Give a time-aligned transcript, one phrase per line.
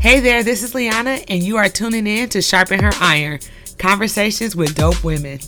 [0.00, 3.38] Hey there, this is Liana, and you are tuning in to Sharpen Her Iron
[3.76, 5.40] Conversations with Dope Women.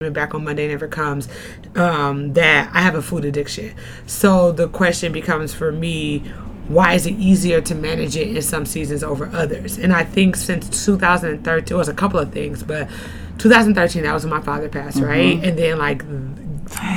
[0.00, 1.28] Back on Monday never comes.
[1.74, 3.74] Um, that I have a food addiction.
[4.06, 6.20] So the question becomes for me,
[6.68, 9.76] why is it easier to manage it in some seasons over others?
[9.76, 12.88] And I think since 2013, it was a couple of things, but
[13.36, 15.38] 2013, that was when my father passed, right?
[15.44, 16.02] And then like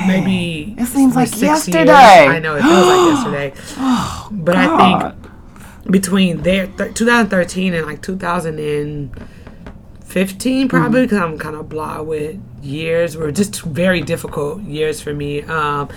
[0.06, 2.24] maybe It seems like yesterday.
[2.24, 3.52] Years, I know it feels like yesterday.
[3.78, 5.02] Oh, But I think
[5.90, 13.16] between there, th- 2013 and like 2015, probably because I'm kind of blah with years,
[13.16, 15.42] were just very difficult years for me.
[15.42, 15.88] Um,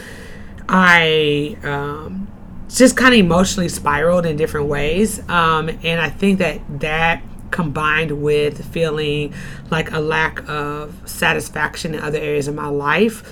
[0.68, 2.28] I um,
[2.70, 8.22] just kind of emotionally spiraled in different ways, um, and I think that that combined
[8.22, 9.34] with feeling
[9.72, 13.23] like a lack of satisfaction in other areas of my life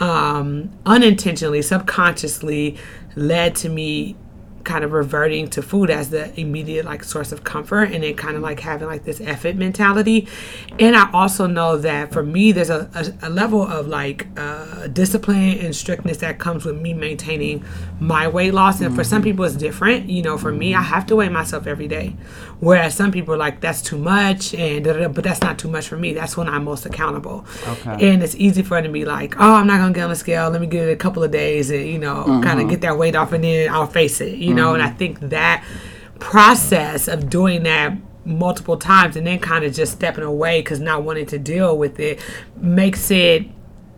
[0.00, 2.76] um, unintentionally subconsciously
[3.16, 4.16] led to me
[4.64, 8.36] kind of reverting to food as the immediate like source of comfort and then kind
[8.36, 10.26] of like having like this effort mentality.
[10.78, 14.86] And i also know that for me there's a, a, a level of like uh,
[14.88, 17.64] discipline and strictness that comes with me maintaining
[18.00, 18.80] my weight loss.
[18.80, 19.30] And for some mm-hmm.
[19.30, 20.08] people it's different.
[20.08, 20.86] You know for me i mm-hmm.
[20.86, 22.16] have to weigh myself every day.
[22.60, 24.84] Whereas some people are like that's too much and
[25.14, 26.14] but that's not too much for me.
[26.14, 27.44] That's when i'm most accountable.
[27.68, 28.10] Okay.
[28.10, 30.16] and it's easy for them to be like oh i'm not gonna get on the
[30.16, 30.50] scale.
[30.50, 32.68] Let me give it a couple of days and you know kind of mm-hmm.
[32.68, 34.96] get that weight off and then i'll face it you know and i mm-hmm.
[34.96, 35.64] think that
[36.18, 41.02] process of doing that multiple times and then kind of just stepping away because not
[41.02, 42.18] wanting to deal with it
[42.56, 43.46] makes it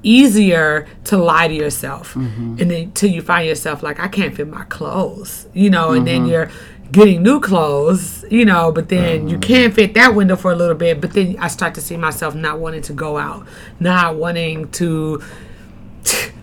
[0.03, 2.57] easier to lie to yourself mm-hmm.
[2.61, 6.07] and then till you find yourself like i can't fit my clothes you know and
[6.07, 6.31] then mm-hmm.
[6.31, 6.51] you're
[6.93, 10.75] getting new clothes you know but then you can't fit that window for a little
[10.75, 13.47] bit but then i start to see myself not wanting to go out
[13.81, 15.21] not wanting to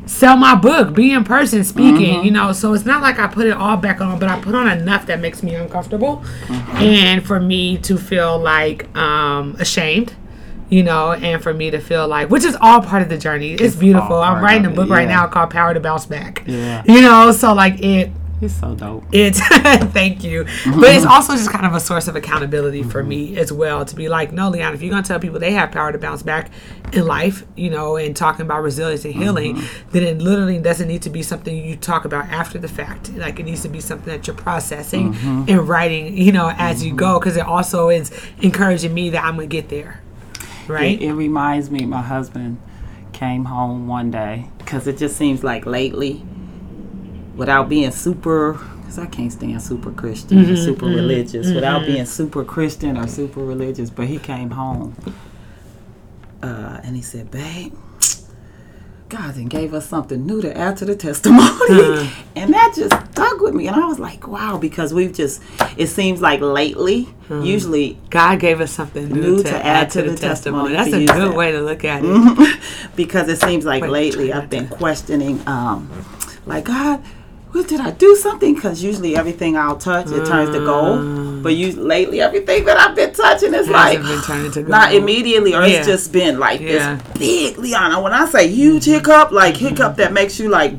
[0.06, 2.52] sell my book, be in person speaking, you know.
[2.52, 5.06] So it's not like I put it all back on, but I put on enough
[5.08, 10.14] that makes me uncomfortable and for me to feel like um ashamed.
[10.70, 13.53] You know, and for me to feel like, which is all part of the journey.
[13.53, 14.16] It's, beautiful.
[14.16, 16.44] I'm writing a of it, book right now called Power to Bounce Back.
[16.47, 16.81] Yeah.
[16.88, 18.09] You know, so like it
[18.42, 19.06] It's so dope.
[19.12, 19.40] it's
[19.94, 20.46] thank you.
[20.66, 23.96] But it's also just kind of a source of accountability for me as well to
[23.96, 26.24] be like no leon if you're going to tell people they have power to bounce
[26.24, 26.52] back
[26.92, 29.90] in life you know and talking about resilience and healing mm-hmm.
[29.92, 33.14] then it literally doesn't need to be something you talk about after the fact.
[33.14, 35.46] Like it needs to be something that you're processing mm-hmm.
[35.48, 37.20] and writing you know as you go mm-hmm.
[37.20, 38.12] because it also is
[38.42, 40.02] encouraging me that i'm gonna get there.
[40.68, 41.02] Right?
[41.02, 42.58] It, it reminds me, my husband
[43.12, 46.24] came home one day because it just seems like lately,
[47.36, 51.82] without being super, because I can't stand super Christian or mm-hmm, super mm-hmm, religious, without
[51.82, 51.94] mm-hmm.
[51.94, 54.96] being super Christian or super religious, but he came home
[56.42, 57.74] uh, and he said, Babe,
[59.14, 61.44] God then gave us something new to add to the testimony.
[61.44, 62.24] Uh-huh.
[62.36, 63.68] and that just stuck with me.
[63.68, 65.42] And I was like, wow, because we've just,
[65.78, 70.74] it seems like lately, usually god gave us something new, to, add to, the, testimony,
[70.74, 71.36] that's to a good that.
[71.36, 72.60] way to look at it
[72.96, 75.90] because it seems like Wait, lately I've been to- questioning, um,
[76.46, 77.04] like God,
[77.53, 78.56] what did I do something?
[78.56, 82.96] Because usually everything I'll touch it turns to gold, but you lately everything that I've
[82.96, 85.78] been touching is like Hasn't been turning to not immediately, or Yeah.
[85.78, 87.00] it's just been like Yeah.
[87.14, 88.02] this big Liana.
[88.02, 90.74] When I say huge hiccup, like hiccup that makes you like,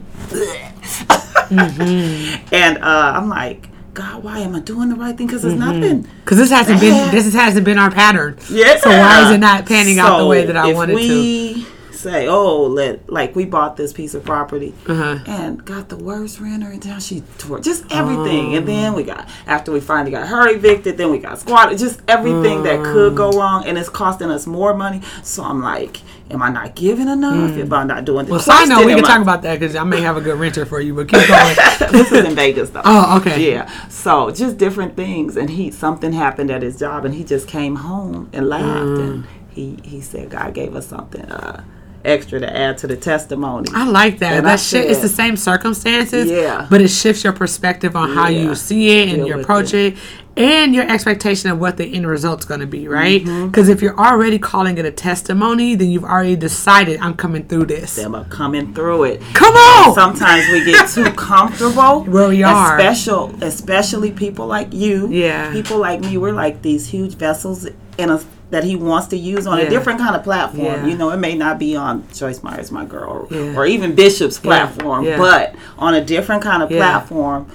[1.48, 2.46] Mm-hmm.
[2.54, 3.68] and uh, I'm like.
[3.94, 5.28] God, why am I doing the right thing?
[5.28, 6.08] Because it's nothing.
[6.24, 8.36] Because this hasn't been this hasn't been our pattern.
[8.50, 8.76] Yeah.
[8.78, 11.64] So why is it not panning out the way that I wanted to?
[12.04, 15.18] Say, oh, let like we bought this piece of property Uh-huh.
[15.26, 17.00] and got the worst renter in town.
[17.00, 18.72] She tore just everything, and Oh.
[18.72, 21.78] then we got after we finally got her evicted, then we got squatted.
[21.78, 25.00] Just everything that could go wrong, and it's costing us more money.
[25.22, 25.98] So I'm like,
[26.30, 27.56] am I not giving enough?
[27.56, 29.84] If I'm not doing this, Well, side note, we can talk about that because I
[29.84, 31.56] may have a good renter for you, but keep going.
[31.92, 32.82] this is in Vegas though.
[32.84, 33.50] Oh, okay.
[33.52, 33.70] Yeah.
[33.88, 37.76] So just different things, and he something happened at his job, and he just came
[37.76, 39.00] home and laughed, Mm.
[39.00, 41.62] and he he said God gave us something uh,
[42.04, 43.68] extra to add to the testimony.
[43.74, 44.34] I like that.
[44.34, 46.66] And that shit, it's the same circumstances, Yeah.
[46.70, 49.96] but it shifts your perspective on how you see it and Deal you approach it.
[50.36, 53.22] and your expectation of what the end result's going to be, right?
[53.24, 53.46] Mm-hmm.
[53.46, 57.66] Because if you're already calling it a testimony, then you've already decided I'm coming through
[57.66, 57.94] this.
[57.96, 59.22] Them are coming through it.
[59.32, 59.94] Come on!
[59.94, 62.02] Sometimes we get too comfortable.
[62.04, 62.78] Where we are.
[62.78, 65.08] Special, especially people like you.
[65.08, 65.52] Yeah.
[65.52, 66.18] People like me.
[66.18, 68.18] We're like these huge vessels in a
[68.50, 69.64] that he wants to use on Yeah.
[69.64, 70.64] a different kind of platform.
[70.64, 70.86] Yeah.
[70.86, 73.56] You know, it may not be on Joyce Myers, my girl, Yeah.
[73.56, 77.46] or even Bishop's platform, but on a different kind of platform.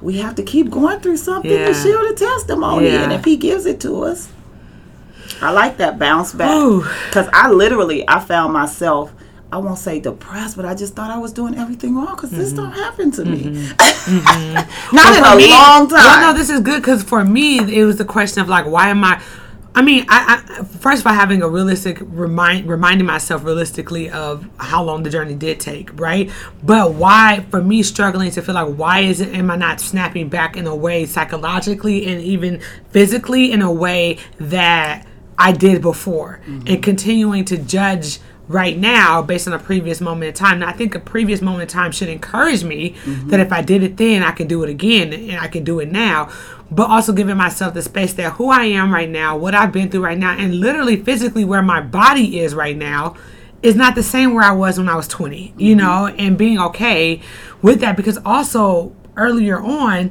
[0.00, 3.66] We have to keep going through something to share the testimony, and if he gives
[3.66, 4.28] it to us,
[5.40, 6.50] I like that bounce back
[7.08, 9.12] because I literally I found myself
[9.52, 12.54] I won't say depressed, but I just thought I was doing everything wrong because this
[12.54, 12.62] mm-hmm.
[12.62, 13.44] don't happen to me.
[13.44, 13.78] Mm-hmm.
[14.02, 14.96] Mm-hmm.
[14.96, 15.98] Not in a me- long time.
[15.98, 18.88] Well, no, this is good because for me, it was the question of like, why
[18.88, 19.22] am I?
[19.74, 24.82] I mean, I, I first by having a realistic remind reminding myself realistically of how
[24.82, 26.30] long the journey did take, right?
[26.62, 30.28] But why for me struggling to feel like why is it am I not snapping
[30.28, 32.60] back in a way psychologically and even
[32.90, 35.06] physically in a way that
[35.38, 36.68] I did before mm-hmm.
[36.68, 38.18] and continuing to judge
[38.52, 40.60] right now based on a previous moment in time.
[40.60, 43.28] Now, I think a previous moment in time should encourage me mm-hmm.
[43.28, 45.80] that if I did it then, I can do it again and I can do
[45.80, 46.30] it now.
[46.70, 49.90] But also giving myself the space that who I am right now, what I've been
[49.90, 53.16] through right now, and literally physically where my body is right now
[53.62, 55.78] is not the same where I was when I was 20, you mm-hmm.
[55.78, 57.20] know, and being okay
[57.60, 60.10] with that because also earlier on,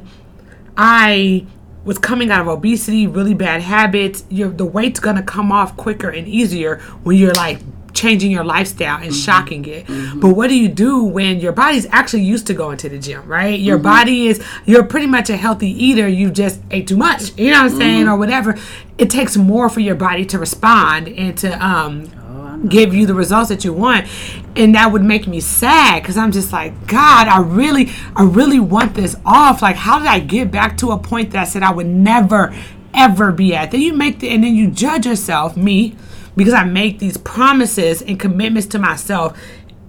[0.76, 1.46] I
[1.84, 4.24] was coming out of obesity, really bad habits.
[4.28, 7.58] Your the weight's gonna come off quicker and easier when you're like
[7.92, 9.20] changing your lifestyle and mm-hmm.
[9.20, 9.86] shocking it.
[9.86, 10.20] Mm-hmm.
[10.20, 13.26] But what do you do when your body's actually used to going to the gym,
[13.26, 13.58] right?
[13.58, 13.84] Your mm-hmm.
[13.84, 17.36] body is you're pretty much a healthy eater, you just ate too much.
[17.38, 18.08] You know what I'm saying?
[18.08, 18.56] Or whatever.
[18.98, 23.14] It takes more for your body to respond and to um oh, give you the
[23.14, 24.06] results that you want
[24.54, 28.60] and that would make me sad because i'm just like god i really i really
[28.60, 31.62] want this off like how did i get back to a point that i said
[31.62, 32.54] i would never
[32.94, 35.96] ever be at then you make the and then you judge yourself me
[36.36, 39.38] because i make these promises and commitments to myself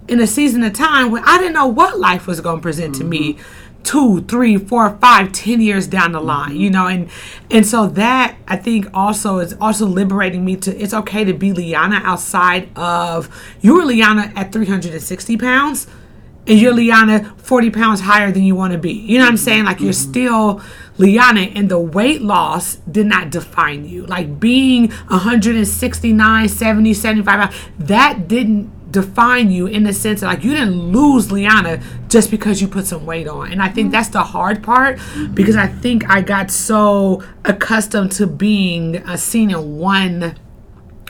[0.08, 2.94] in a season of time when i didn't know what life was going to present
[2.94, 3.42] to me mm-hmm.
[3.82, 6.60] two, three, four, five, ten years down the line, mm-hmm.
[6.60, 7.10] you know, and
[7.50, 11.52] and so that I think also is also liberating me to it's okay to be
[11.52, 13.28] Liana outside of
[13.60, 15.86] you were Liana at 360 pounds
[16.46, 16.78] and you're mm-hmm.
[17.10, 18.92] Liana 40 pounds higher than you want to be.
[18.92, 19.64] You know what I'm saying?
[19.64, 20.60] Like you're still
[20.96, 24.06] Liana and the weight loss did not define you.
[24.06, 30.52] Like being 169, 70, 75 that didn't define you in the sense that like you
[30.52, 33.50] didn't lose Liana just because you put some weight on.
[33.50, 35.00] And I think that's the hard part
[35.34, 40.36] because I think I got so accustomed to being uh, seen in one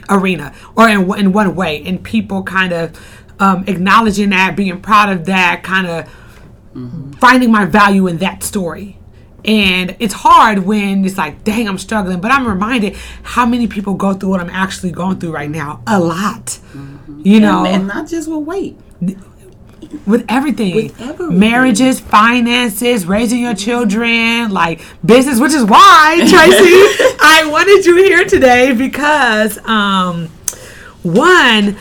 [0.09, 2.99] arena or in, in one way and people kind of
[3.39, 8.99] um, acknowledging that being proud of that kind of finding my value in that story
[9.44, 13.94] and it's hard when it's like dang i'm struggling but i'm reminded how many people
[13.94, 16.58] go through what i'm actually going through right now a lot
[17.23, 18.76] you know and, and not just with weight.
[20.06, 20.75] with everything.
[20.75, 21.38] With everything.
[21.38, 26.35] marriages finances raising your children like business which is why tracy
[27.20, 30.29] i wanted you here today because um
[31.02, 31.76] one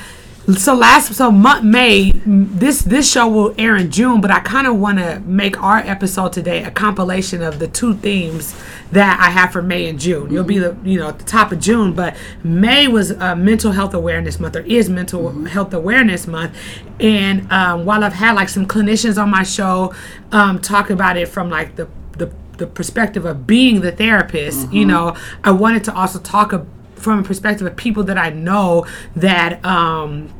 [0.52, 4.68] so last so month may this this show will air in june but i kind
[4.68, 8.54] of want to make our episode today a compilation of the two themes
[8.92, 10.30] that i have for may and june.
[10.32, 13.72] You'll be the you know at the top of june but may was uh, mental
[13.72, 16.56] health awareness month or is mental health awareness month.
[17.00, 19.94] And um, while i've had like some clinicians on my show
[20.32, 21.88] um, talk about it from like the
[22.18, 26.68] the, the perspective of being the therapist you know i wanted to also talk about
[27.04, 28.86] from a perspective of people that I know
[29.16, 30.34] that um,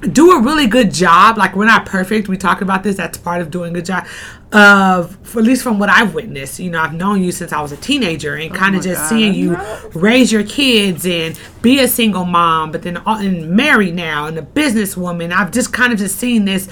[0.00, 1.36] do a really good job.
[1.36, 2.28] Like we're not perfect.
[2.28, 2.96] We talk about this.
[2.96, 4.06] That's part of doing a good job.
[4.52, 7.70] Of at least from what I've witnessed, you know, I've known you since I was
[7.70, 9.56] a teenager, and kind of just God, seeing you
[9.94, 14.36] raise your kids and be a single mom, but then uh, and married now and
[14.38, 15.32] a businesswoman.
[15.32, 16.68] I've just kind of just seen this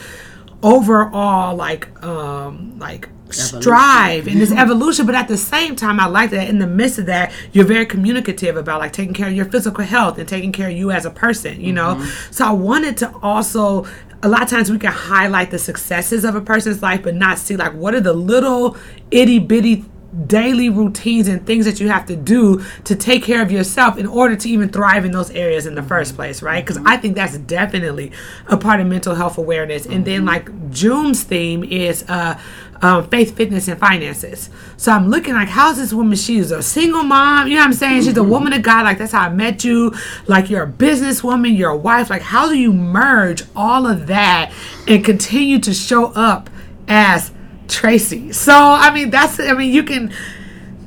[0.61, 6.31] overall like um like strive and this evolution but at the same time i like
[6.31, 9.45] that in the midst of that you're very communicative about like taking care of your
[9.45, 11.95] physical health and taking care of you as a person you know?
[11.95, 12.33] Mm-hmm.
[12.33, 13.87] So i wanted to also
[14.23, 17.39] a lot of times we can highlight the successes of a person's life but not
[17.39, 18.77] see like what are the little
[19.11, 19.85] itty bitty
[20.27, 24.07] daily routines and things that you have to do to take care of yourself in
[24.07, 25.89] order to even thrive in those areas in the mm-hmm.
[25.89, 26.65] first place, right?
[26.65, 26.89] Because mm-hmm.
[26.89, 28.13] I think that's definitely
[28.47, 29.87] a part of mental health awareness.
[29.87, 32.41] And then, like, June's theme is uh,
[32.83, 34.51] um, faith, fitness, and finances.
[34.77, 36.17] So I'm looking like, how's this woman?
[36.17, 38.03] She's a single mom, you know what I'm saying?
[38.03, 39.95] She's a woman of God, like, that's how I met you.
[40.27, 42.11] Like, you're a businesswoman, you're a wife.
[42.11, 44.53] Like, how do you merge all of that
[44.87, 46.51] and continue to show up
[46.89, 47.33] as
[47.69, 48.33] Tracy.
[48.33, 50.11] So I mean that's I mean you can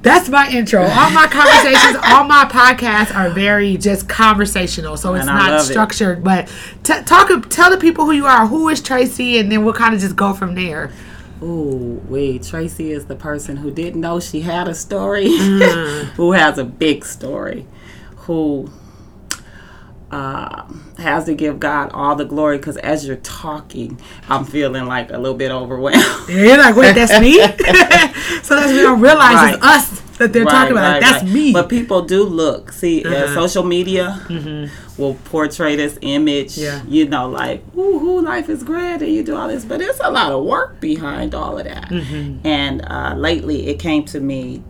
[0.02, 0.82] that's my intro.
[0.82, 4.98] All my conversations, all my podcasts are very just conversational.
[4.98, 5.72] So it's And not love it.
[5.72, 6.48] structured, but
[6.84, 9.94] t- talk tell the people who you are, who is Tracy and then we'll kind
[9.94, 10.92] of just go from there.
[11.44, 12.44] Ooh, wait.
[12.44, 16.04] Tracy is the person who didn't know she had a story, Mm.
[16.16, 17.66] who has a big story,
[18.18, 18.70] who
[20.12, 20.64] uh,
[20.98, 22.58] has to give God all the glory.
[22.58, 26.30] Because as you're talking, I'm feeling like a little bit overwhelmed.
[26.30, 27.40] You're like, wait, that's me?
[28.44, 30.01] so that's we don't realize it's us.
[30.22, 31.02] That they're talking about.
[31.02, 31.52] Like, that's me.
[31.52, 32.72] But people do look.
[32.72, 36.58] See, uh, social media will portray this image.
[36.58, 36.82] Yeah.
[36.88, 40.10] You know, like, ooh, life is great, and you do all this, but it's a
[40.10, 41.92] lot of work behind all of that.
[41.92, 44.64] And uh, lately, it came to me.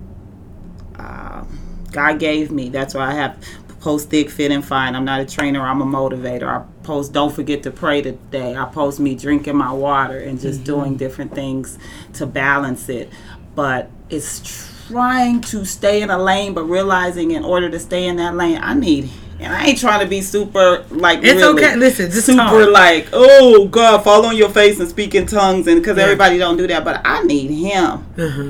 [0.97, 1.43] Uh,
[1.91, 2.69] God gave me.
[2.69, 3.37] That's why I have
[3.81, 4.95] post thick, fit, and fine.
[4.95, 5.61] I'm not a trainer.
[5.61, 6.47] I'm a motivator.
[6.47, 8.55] I post don't forget to pray today.
[8.55, 11.77] I post me drinking my water and just doing different things
[12.13, 13.09] to balance it.
[13.55, 18.15] But it's trying to stay in a lane, but realizing in order to stay in
[18.17, 19.09] that lane, I need.
[19.39, 21.19] And I ain't trying to be super like.
[21.23, 21.75] It's really okay.
[21.75, 22.69] Listen, just super talk.
[22.71, 26.03] like oh God, fall on your face and speak in tongues, and because Yeah.
[26.03, 28.05] everybody don't do that, but I need Him.
[28.17, 28.43] Uh-huh.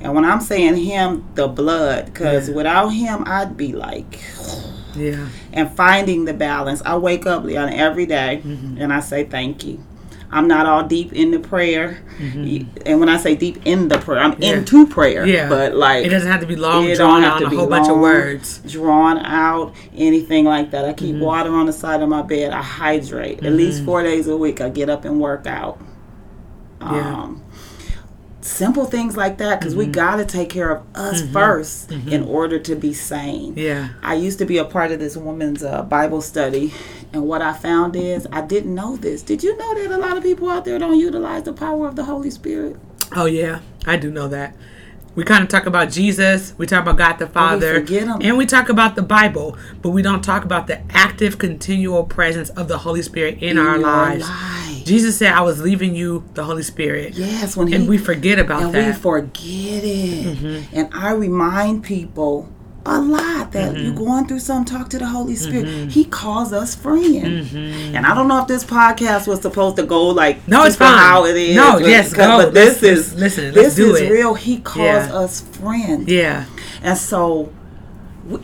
[0.00, 2.54] And when I'm saying Him, the blood, because Yeah.
[2.54, 4.20] without Him, I'd be like
[4.96, 5.26] Yeah.
[5.52, 6.80] and finding the balance.
[6.84, 8.80] I wake up, Leon, every day, Mm-hmm.
[8.80, 9.80] and I say thank you.
[10.30, 14.18] I'm not all deep in the prayer, and when I say deep in the prayer,
[14.20, 14.42] I'm Mm-hmm.
[14.42, 14.52] Yeah.
[14.58, 15.24] into prayer.
[15.26, 15.48] Yeah.
[15.48, 17.88] but like It doesn't have to be long, it drawn out, a be whole bunch
[17.88, 18.58] of words.
[18.70, 20.84] drawn out, anything like that.
[20.84, 21.24] I keep Mm-hmm.
[21.24, 22.52] water on the side of my bed.
[22.52, 24.60] I hydrate at least four days a week.
[24.60, 25.80] I get up and work out.
[26.80, 27.30] Yeah.
[28.48, 29.92] Simple things like that because we Mm-hmm.
[29.92, 33.54] got to take care of us 1st in order to be sane.
[33.56, 33.90] Yeah.
[34.02, 36.72] I used to be a part of this woman's uh, Bible study,
[37.12, 39.22] and what I found is I didn't know this.
[39.22, 41.94] Did you know that a lot of people out there don't utilize the power of
[41.96, 42.76] the Holy Spirit?
[43.14, 44.56] Oh yeah, I do know that.
[45.14, 48.18] We kind of talk about Jesus, we talk about God the Father, him.
[48.20, 52.50] and we talk about the Bible, but we don't talk about the active, continual presence
[52.50, 54.28] of the Holy Spirit in, our lives.
[54.28, 54.84] life.
[54.84, 58.38] Jesus said, "I was leaving you the Holy Spirit," Yes, when and he, we forget
[58.38, 58.92] about and we that.
[58.94, 59.00] Mm-hmm.
[59.00, 60.64] forget it.
[60.72, 62.48] And I remind people
[62.86, 63.84] a lot that Mm-hmm.
[63.84, 65.90] you're going through something, talk to the Holy Spirit.
[65.90, 67.16] He calls us friend.
[67.54, 70.50] And I don't know if this podcast was supposed to go like Mm-hmm.
[70.50, 70.96] No, it's fine.
[70.96, 71.54] how it is.
[71.56, 72.38] No, but- yes, go.
[72.38, 74.10] But this is listen, let's This is it.
[74.10, 74.34] real.
[74.34, 75.12] He calls Yeah.
[75.14, 76.08] us friend.
[76.08, 76.44] yeah,
[76.82, 77.52] And so,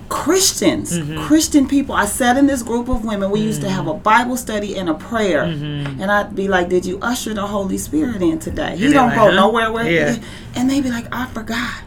[0.08, 1.24] Christians, Mm-hmm.
[1.26, 3.30] Christian people, I sat in this group of women.
[3.30, 3.88] We used to have Mm-hmm.
[3.90, 7.76] a Bible study and a prayer, and I'd be like, "Did you usher the Holy
[7.78, 9.36] Spirit in today?" He And don't like, go huh?
[9.36, 10.12] nowhere with Yeah.
[10.14, 10.20] it,
[10.54, 11.82] and they'd be like, "I forgot."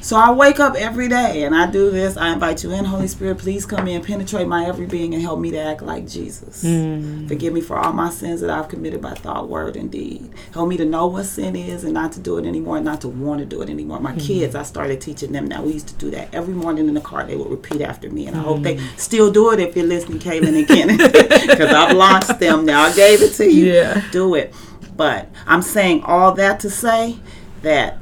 [0.00, 2.16] So I wake up every day and I do this.
[2.16, 3.38] I invite you in, Holy Spirit.
[3.38, 6.62] Please come in, penetrate my every being, and help me to act like Jesus.
[6.62, 7.28] Mm.
[7.28, 10.30] Forgive me for all my sins that I've committed by thought, word, and deed.
[10.52, 13.00] Help me to know what sin is and not to do it anymore, and not
[13.02, 14.00] to want to do it anymore.
[14.00, 14.20] My mm.
[14.20, 15.62] kids, I started teaching them now.
[15.62, 17.24] We used to do that every morning in the car.
[17.24, 18.98] They would repeat after me, and I hope they mm.
[18.98, 22.82] still do it if you're listening, Kaylin and Kenneth, because I've launched them now.
[22.82, 23.72] I gave it to you.
[23.72, 24.02] Yeah.
[24.12, 24.54] Do it.
[24.96, 27.18] But I'm saying all that to say
[27.62, 27.98] that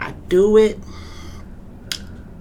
[0.00, 0.78] I do it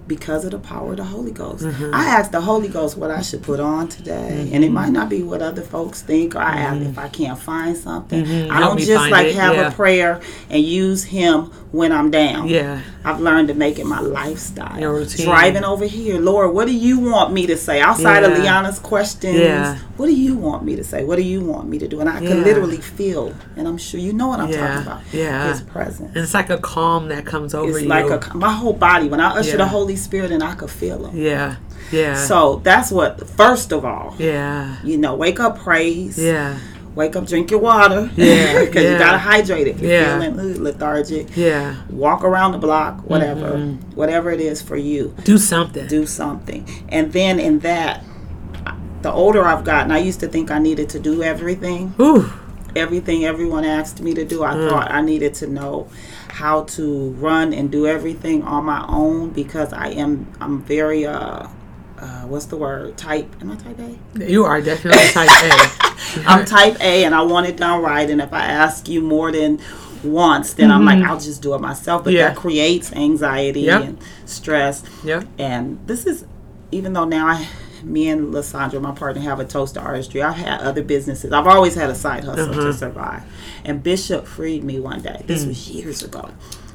[0.09, 1.63] because of the power of the Holy Ghost.
[1.63, 1.93] Mm-hmm.
[1.95, 5.07] I asked the Holy Ghost what I should put on today, and it might not
[5.07, 6.35] be what other folks think.
[6.35, 8.25] Or I ask if I can't find something.
[8.25, 8.51] I Mm-hmm.
[8.51, 9.69] Help don't just like it, have yeah.
[9.69, 12.47] a prayer and use Him when I'm down.
[12.49, 14.79] yeah, I've learned to make it my lifestyle.
[14.79, 15.25] Your routine.
[15.27, 18.43] Driving over here, Lord, what do you want me to say outside of Yeah.
[18.63, 19.37] Liana's questions?
[19.37, 19.77] Yeah.
[19.97, 21.03] What do you want me to say?
[21.03, 21.99] What do you want me to do?
[21.99, 22.29] And I Yeah.
[22.29, 24.67] can literally feel, and I'm sure you know what I'm Yeah.
[24.67, 25.01] talking about.
[25.13, 25.49] Yeah.
[25.51, 26.09] His presence.
[26.15, 27.87] and it's like a calm that comes over It's you.
[27.87, 31.05] like a, my whole body when I usher the Holy Spirit and I could feel
[31.07, 31.17] him.
[31.17, 31.55] yeah,
[31.91, 33.27] yeah, So that's what.
[33.29, 36.17] First of all, yeah, you know, wake up, praise.
[36.17, 36.57] yeah,
[36.95, 38.09] Wake up, drink your water.
[38.15, 38.91] Yeah, because yeah.
[38.93, 39.77] you gotta hydrate it.
[39.79, 40.19] You're Yeah.
[40.19, 41.27] feeling lethargic.
[41.37, 41.75] yeah.
[41.89, 43.95] Walk around the block, whatever, Mm-hmm.
[43.95, 45.13] whatever it is for you.
[45.23, 45.87] Do something.
[45.87, 48.03] Do something, and then in that,
[49.01, 51.93] the older I've gotten, I used to think I needed to do everything.
[52.01, 52.29] Ooh,
[52.75, 54.43] everything everyone asked me to do.
[54.43, 54.69] I Mm.
[54.69, 55.87] thought I needed to know
[56.39, 61.47] how to run and do everything on my own because I am I'm very uh
[61.99, 64.31] uh what's the word type am I type A?
[64.31, 65.51] you are definitely type A.
[66.29, 69.31] I'm type A and I want it done right and if I ask you more
[69.33, 69.59] than
[70.03, 72.17] once then I'm like I'll just do it myself but Mm-hmm.
[72.19, 72.27] Yeah.
[72.29, 73.81] that creates anxiety Yep.
[73.83, 75.23] and stress Yeah.
[75.37, 76.25] and this is
[76.71, 77.47] even though now I
[77.83, 80.21] me and Lysandra, my partner, have a toaster artistry.
[80.21, 81.31] I've had other businesses.
[81.31, 82.63] I've always had a side hustle Uh-huh.
[82.65, 83.23] to survive.
[83.65, 85.23] And Bishop freed me one day.
[85.27, 85.47] This Mm.
[85.49, 86.29] was years ago.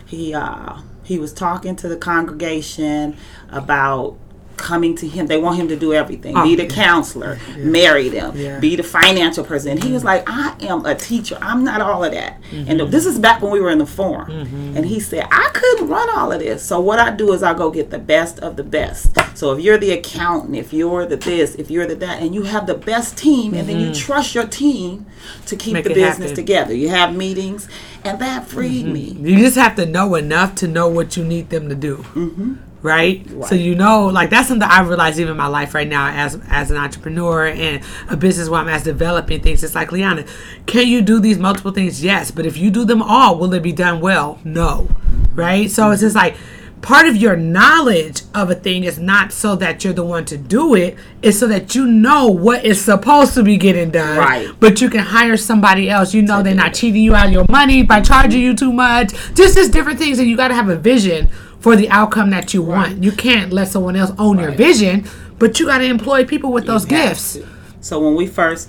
[0.06, 3.16] He uh he was talking to the congregation
[3.50, 4.16] about
[4.56, 5.26] coming to him.
[5.26, 6.37] They want him to do everything.
[6.37, 6.68] Oh, be the yeah.
[6.70, 8.58] counselor, marry them, Yeah.
[8.61, 9.73] be the financial person.
[9.73, 11.37] And he was like, I am a teacher.
[11.40, 12.40] I'm not all of that.
[12.50, 12.70] Mm-hmm.
[12.70, 14.30] And this is back when we were in the forum.
[14.76, 16.62] And he said, I couldn't run all of this.
[16.64, 19.16] So what I do is I go get the best of the best.
[19.37, 22.42] So if you're the accountant, if you're the this, if you're the that, and you
[22.44, 25.06] have the best team, and then you trust your team
[25.46, 25.75] to keep Mm-hmm.
[25.75, 26.37] Make the business happen.
[26.37, 26.75] together.
[26.75, 27.68] You have meetings,
[28.04, 29.16] and that freed me.
[29.18, 31.96] You just have to know enough to know what you need them to do.
[31.96, 32.54] Mm-hmm.
[32.82, 33.26] Right?
[33.49, 36.38] So you know, like that's something I realize even in my life right now as
[36.49, 39.64] as an entrepreneur and a business where I'm as developing things.
[39.64, 40.26] It's like Liana,
[40.66, 42.04] can you do these multiple things?
[42.04, 44.38] Yes, but if you do them all, will it be done well?
[44.44, 44.88] No.
[45.34, 45.70] right?
[45.70, 46.37] So it's just like
[46.84, 50.36] part of your knowledge of a thing is not so that you're the one to
[50.36, 54.18] do it, it's so that you know what is supposed to be getting done.
[54.18, 54.50] Right.
[54.60, 56.12] But you can hire somebody else.
[56.12, 59.12] You know they're not cheating you out of your money by charging you too much.
[59.34, 62.60] Just just different things and you gotta have a vision for the outcome that you
[62.62, 63.02] want.
[63.02, 66.88] You can't let someone else own your vision, but you gotta employ people with those
[66.90, 67.32] You have gifts.
[67.34, 67.48] to.
[67.80, 68.68] So when we first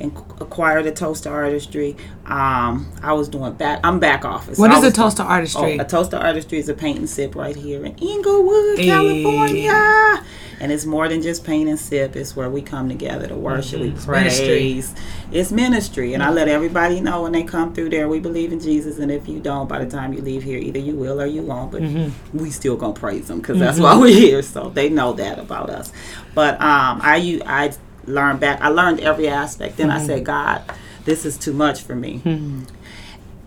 [0.00, 3.80] in- acquired a toaster artistry, um, I was doing back.
[3.84, 4.58] I'm back office.
[4.58, 5.78] What is a was doing- toaster artistry?
[5.78, 8.86] Oh, a toaster artistry is a paint and sip right here in Inglewood, Hey.
[8.86, 10.24] California.
[10.62, 12.14] And it's more than just paint and sip.
[12.16, 13.80] It's where we come together to worship.
[13.80, 14.02] We praise.
[14.04, 14.12] Mm-hmm.
[14.12, 14.84] ministry.
[15.32, 16.12] It's ministry.
[16.12, 18.98] And I let everybody know when they come through there, we believe in Jesus.
[18.98, 21.40] And if you don't, by the time you leave here, either you will or you
[21.42, 21.72] won't.
[21.72, 22.38] But Mm-hmm.
[22.38, 24.42] we still to praise them because that's why we're here.
[24.42, 25.92] So they know that about us.
[26.34, 27.72] But um, I, u- I
[28.06, 28.60] learned back.
[28.60, 29.76] I learned every aspect.
[29.76, 30.02] Then Mm-hmm.
[30.02, 30.62] I said, God,
[31.04, 32.22] this is too much for me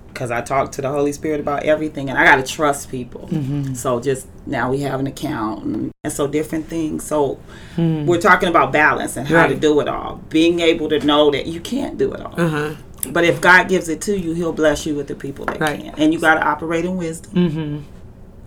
[0.07, 3.27] because I talked to the Holy Spirit about everything, and I got to trust people.
[3.29, 3.74] Mm-hmm.
[3.74, 7.03] So just now we have an account, and, and so different things.
[7.03, 7.39] So
[7.75, 8.05] Hmm.
[8.05, 10.22] we're talking about balance and how to do it all.
[10.29, 12.75] Being able to know that you can't do it all, Uh-huh.
[13.10, 15.79] but if God gives it to you, He'll bless you with the people that Right.
[15.81, 17.86] can, and you got to operate in wisdom.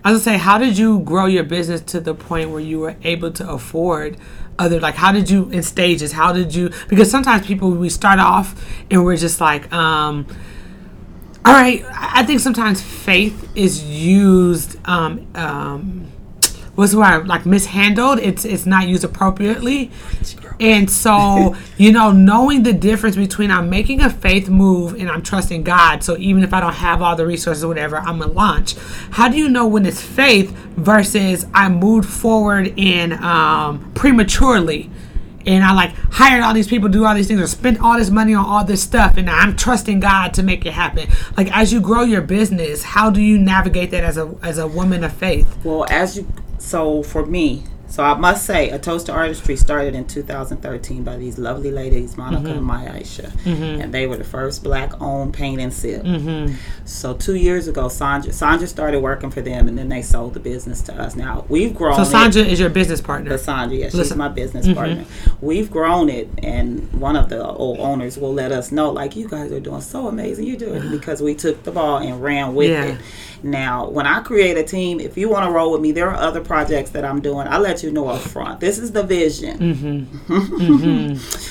[0.07, 2.79] I was gonna say, how did you grow your business to the point where you
[2.79, 4.17] were able to afford
[4.57, 6.13] other like how did you in stages?
[6.13, 8.55] How did you because sometimes people we start off
[8.89, 10.25] and we're just like, um
[11.45, 16.07] all right, I think sometimes faith is used um um
[16.77, 19.91] what's the word like mishandled it's it's not used appropriately
[20.61, 25.23] and so you know knowing the difference between i'm making a faith move and i'm
[25.23, 28.33] trusting god so even if i don't have all the resources or whatever i'm gonna
[28.33, 28.75] launch
[29.11, 34.91] how do you know when it's faith versus i moved forward in um prematurely
[35.47, 38.11] and I like hired all these people, do all these things, or spent all this
[38.11, 41.09] money on all this stuff, and I'm trusting God to make it happen.
[41.37, 44.67] Like as you grow your business, how do you navigate that as a as a
[44.67, 45.57] woman of faith?
[45.65, 46.27] Well, as you
[46.59, 51.39] so for me, so I must say, a toaster artistry started in 2013 by these
[51.39, 52.59] lovely ladies, Monica mm-hmm.
[52.59, 53.81] and Maya Aisha, mm-hmm.
[53.81, 56.03] and they were the first black-owned paint and sip.
[56.03, 56.55] Mm-hmm.
[56.85, 60.41] So two years ago, Sandra Sandra started working for them, and then they sold the
[60.41, 61.17] business to us.
[61.17, 61.97] Now we've grown.
[61.97, 63.31] So it- Sandra is your business partner.
[63.31, 65.05] Cassandra, yeah, she's my business partner.
[65.41, 69.29] We've grown it, and one of the old owners will let us know, like, you
[69.29, 70.47] guys are doing so amazing.
[70.47, 72.85] You're doing it because we took the ball and ran with Yeah.
[72.85, 73.01] it.
[73.43, 76.17] Now, when I create a team, if you want to roll with me, there are
[76.17, 77.47] other projects that I'm doing.
[77.47, 78.61] I let you know up front.
[78.61, 80.09] This is the vision.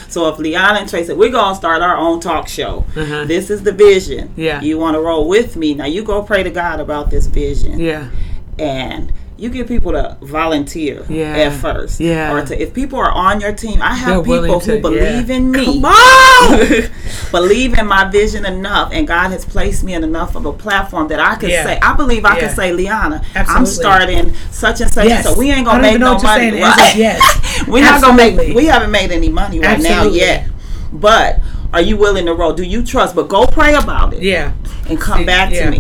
[0.10, 2.86] so if Liana and Tracy, we're gonna start our own talk show.
[2.96, 3.26] Uh-huh.
[3.26, 4.34] This is the vision.
[4.36, 4.62] Yeah.
[4.62, 5.74] You want to roll with me?
[5.74, 8.10] Now you go pray to God about this vision yeah.
[8.58, 11.36] and you get people to volunteer Yeah.
[11.36, 12.00] at first.
[12.00, 12.32] Yeah.
[12.34, 15.30] Or to, if people are on your team, I They're have willing people who believe
[15.30, 15.36] yeah.
[15.36, 15.66] in me.
[15.66, 16.60] Come on!
[17.32, 21.10] believe in my vision enough, and God has placed me in enough of a platform
[21.10, 21.64] that I can Yeah.
[21.66, 25.26] say, I believe I can say, Liana, I'm starting such and such Yes.
[25.26, 25.38] so.
[25.38, 26.52] We ain't gonna make no money.
[26.52, 27.66] The yes.
[27.68, 28.56] We're not gonna make.
[28.56, 30.20] We haven't made any money right Absolutely.
[30.20, 30.48] now yet.
[30.94, 31.40] But
[31.74, 32.54] are you willing to roll?
[32.54, 33.16] Do you trust?
[33.16, 34.54] But go pray about it Yeah.
[34.90, 35.80] and come See, back to me.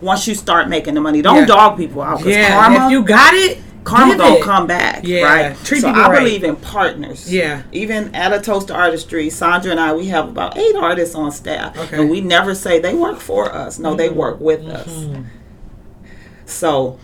[0.00, 1.44] Once you start making the money, don't Yeah.
[1.46, 2.24] dog people out.
[2.24, 2.54] Yeah.
[2.54, 4.42] karma, if you got it, karma gonna it.
[4.42, 5.22] come back, Yeah.
[5.22, 5.64] right?
[5.64, 6.18] Treat so people I right.
[6.18, 7.32] believe in partners.
[7.32, 7.62] Yeah.
[7.72, 11.78] Even at a toaster artistry, Sandra and I, we have about eight artists on staff,
[11.78, 11.96] Okay.
[11.96, 13.78] and we never say they work for us.
[13.78, 14.18] No, they mm-hmm.
[14.18, 14.88] work with us.
[14.88, 15.22] Mm-hmm.
[16.44, 16.98] So.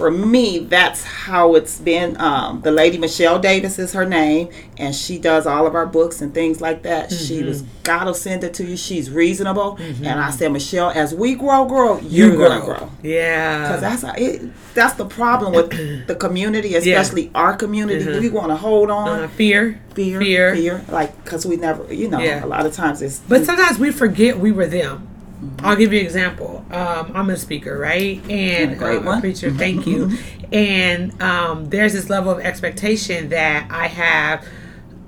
[0.00, 2.18] For me, that's how it's been.
[2.18, 6.22] Um, the lady Michelle Davis is her name, and she does all of our books
[6.22, 7.12] and things like that.
[7.12, 8.78] She was God will send it to you.
[8.78, 12.90] She's reasonable, and I said, Michelle, as we grow, grow, you're gonna grow.
[13.02, 13.60] Yeah.
[13.68, 14.50] Because that's how it.
[14.72, 15.68] That's the problem with
[16.06, 18.18] the community, especially our community.
[18.20, 19.82] We want to hold on, uh, fear.
[19.94, 20.54] fear, fear.
[20.54, 22.42] fear, like because we never, you know, Yeah.
[22.42, 23.18] a lot of times it's.
[23.18, 25.08] But sometimes we forget we were them.
[25.42, 25.66] Mm-hmm.
[25.66, 26.64] I'll give you an example.
[26.70, 28.22] Um, I'm a speaker, right?
[28.30, 29.18] And A great um, one.
[29.18, 29.50] a preacher.
[29.64, 30.10] Thank you.
[30.52, 34.46] And um, there's this level of expectation that I have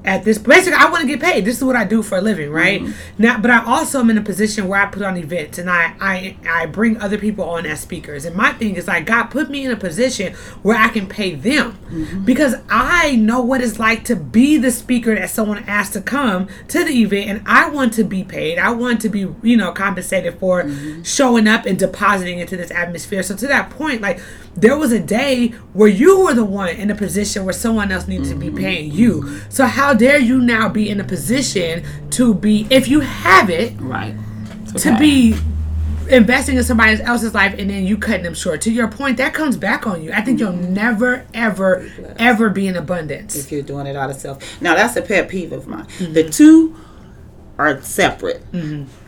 [0.05, 0.39] at this.
[0.39, 1.45] Basically, I want to get paid.
[1.45, 2.81] This is what I do for a living, right?
[2.81, 3.23] Mm-hmm.
[3.23, 5.95] Now, but I also am in a position where I put on events and I
[6.01, 8.25] I I bring other people on as speakers.
[8.25, 11.35] And my thing is like God put me in a position where I can pay
[11.35, 12.25] them Mm-hmm.
[12.25, 16.49] because I know what it's like to be the speaker that someone asked to come
[16.69, 18.59] to the event, and I want to be paid.
[18.59, 21.03] I want to be you know compensated for Mm-hmm.
[21.03, 23.23] showing up and depositing into this atmosphere.
[23.23, 24.21] So to that point, like
[24.55, 28.07] there was a day where you were the one in a position where someone else
[28.07, 28.57] needed to be Mm-hmm.
[28.59, 29.41] paying you.
[29.49, 33.75] So how dare you now be in a position to be, if you have it,
[33.81, 34.15] Right.
[34.77, 35.35] to be
[36.11, 38.61] investing in somebody else's life and then you cutting them short.
[38.63, 40.13] To your point, that comes back on you.
[40.13, 41.89] I think you'll never, ever,
[42.19, 43.37] ever be in abundance.
[43.37, 44.61] if you're doing it out of self.
[44.61, 45.87] Now that's a pet peeve of mine.
[45.99, 46.13] Mm-hmm.
[46.13, 46.77] The two
[47.59, 48.43] are separate.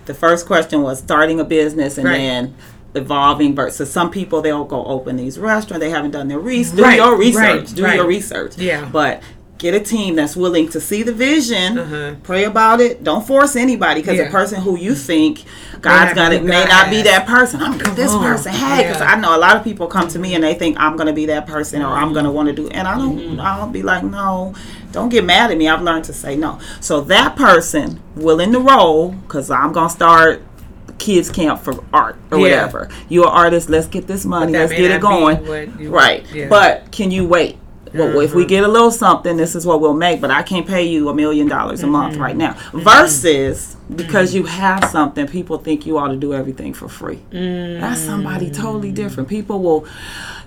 [0.06, 2.18] The first question was starting a business, and Right.
[2.18, 2.54] then
[2.94, 6.96] evolving versus some people they'll go open these restaurants they haven't done their research Right,
[6.96, 7.96] do your research right, do right.
[7.96, 8.88] your research Yeah.
[8.92, 9.22] but
[9.58, 12.14] get a team that's willing to see the vision Uh-huh.
[12.22, 14.24] pray about it don't force anybody because Yeah.
[14.26, 15.42] the person who you think
[15.80, 18.22] god's got it may God not be that person i'm gonna this on.
[18.22, 19.12] person hey because Yeah.
[19.12, 21.26] i know a lot of people come to me and they think i'm gonna be
[21.26, 23.40] that person or i'm gonna want to do and i don't Mm-hmm.
[23.40, 24.54] i'll be like no
[24.92, 28.60] don't get mad at me i've learned to say no so that person willing to
[28.60, 30.42] roll because i'm gonna start
[30.98, 32.42] kids camp for art or Yeah.
[32.66, 35.44] whatever you're an artist let's get this money let's get it going
[35.78, 36.48] you- right yeah.
[36.48, 37.58] but can you wait
[37.96, 38.48] well, if we Mhm.
[38.48, 41.14] get a little something, this is what we'll make, but I can't pay you a
[41.14, 42.56] million dollars a month right now.
[42.72, 47.20] Versus because you have something, people think you ought to do everything for free.
[47.30, 49.28] That's somebody totally different.
[49.28, 49.84] People will,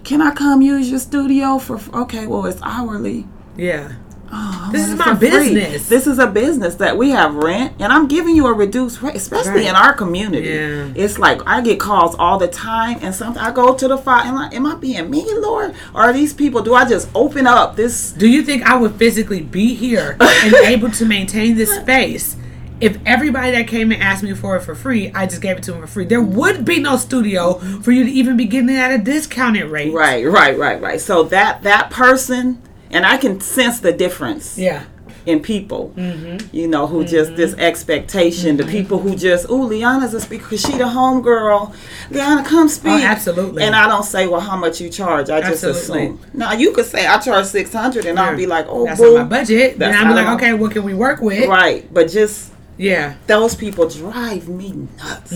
[0.03, 1.79] can I come use your studio for?
[1.93, 3.25] Okay, well it's hourly.
[3.55, 3.93] Yeah.
[4.31, 5.29] Oh, This is my for free.
[5.29, 5.87] business.
[5.89, 9.15] This is a business that we have rent, and I'm giving you a reduced rate,
[9.15, 9.65] especially Right.
[9.69, 10.49] in our community.
[10.49, 10.87] Yeah.
[10.95, 14.25] It's like I get calls all the time, and something I go to the file
[14.25, 15.73] and like, am I being mean, Lord?
[15.93, 16.61] Or are these people?
[16.61, 18.11] Do I just open up this?
[18.11, 22.35] Do you think I would physically be here and able to maintain this space
[22.79, 25.63] if everybody that came and asked me for it for free, I just gave it
[25.63, 26.05] to them for free?
[26.05, 29.65] There would be no studio for you to even be getting it at a discounted
[29.71, 29.93] rate.
[29.93, 31.01] Right, right, right, right.
[31.01, 32.61] So that that person,
[32.91, 34.57] and I can sense the difference.
[34.57, 34.83] Yeah.
[35.25, 36.55] in people, Mm-hmm.
[36.55, 38.55] you know, who just this expectation.
[38.55, 40.55] The people who just, ooh, Liana's a speaker.
[40.57, 41.73] She the home girl.
[42.09, 42.93] Liana, come speak.
[42.93, 43.63] Oh, absolutely.
[43.63, 45.29] And I don't say, well, how much you charge.
[45.29, 46.05] I just Absolutely.
[46.05, 46.19] assume.
[46.33, 49.17] Now you could say I charge six hundred, and I'll be like, oh, That's boo.
[49.17, 49.77] my budget.
[49.77, 51.45] That's I'll be like, okay, what can we work with?
[51.49, 53.15] Right, but just Yeah.
[53.27, 55.31] those people drive me nuts.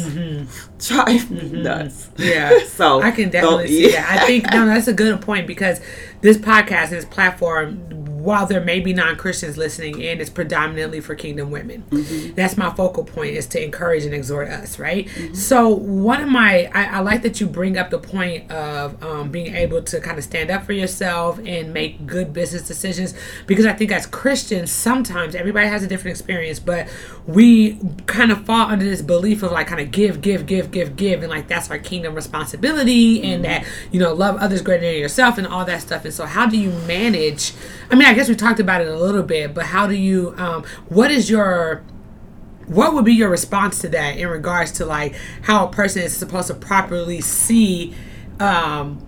[0.87, 2.07] Drive me nuts.
[2.15, 2.23] Mm-hmm.
[2.23, 2.65] Yeah.
[2.79, 4.19] so I can definitely so- see that.
[4.21, 5.81] I think no, that's a good point because
[6.21, 11.15] this podcast, this platform, while there may be non Christians listening in, it's predominantly for
[11.15, 11.83] kingdom women.
[11.89, 12.35] Mm-hmm.
[12.35, 15.09] That's my focal point is to encourage and exhort us, right?
[15.33, 19.29] So one of my, I, I like that you bring up the point of um,
[19.29, 23.13] being able to kind of stand up for yourself and make good business decisions
[23.47, 26.87] because I think as Christians, sometimes everybody has a different experience, but
[27.27, 30.95] we kind of fall under this belief of like kind of give, give, give, give,
[30.95, 34.99] give, and like that's our kingdom responsibility, and that you know love others greater than
[34.99, 36.05] yourself and all that stuff.
[36.05, 37.53] And so, how do you manage?
[37.91, 40.33] I mean, I guess we talked about it a little bit, but how do you?
[40.37, 41.83] Um, what is your
[42.67, 46.15] what would be your response to that in regards to like how a person is
[46.15, 47.93] supposed to properly see
[48.39, 49.03] um,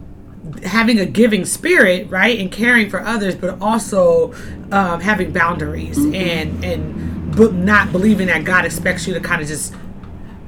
[0.64, 4.34] having a giving spirit, right, and caring for others, but also
[4.72, 9.48] um, having boundaries and and but not believing that God expects you to kind of
[9.48, 9.74] just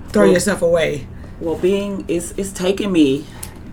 [0.09, 1.07] throw Well- yourself away.
[1.39, 3.25] Well, being it's it's taken me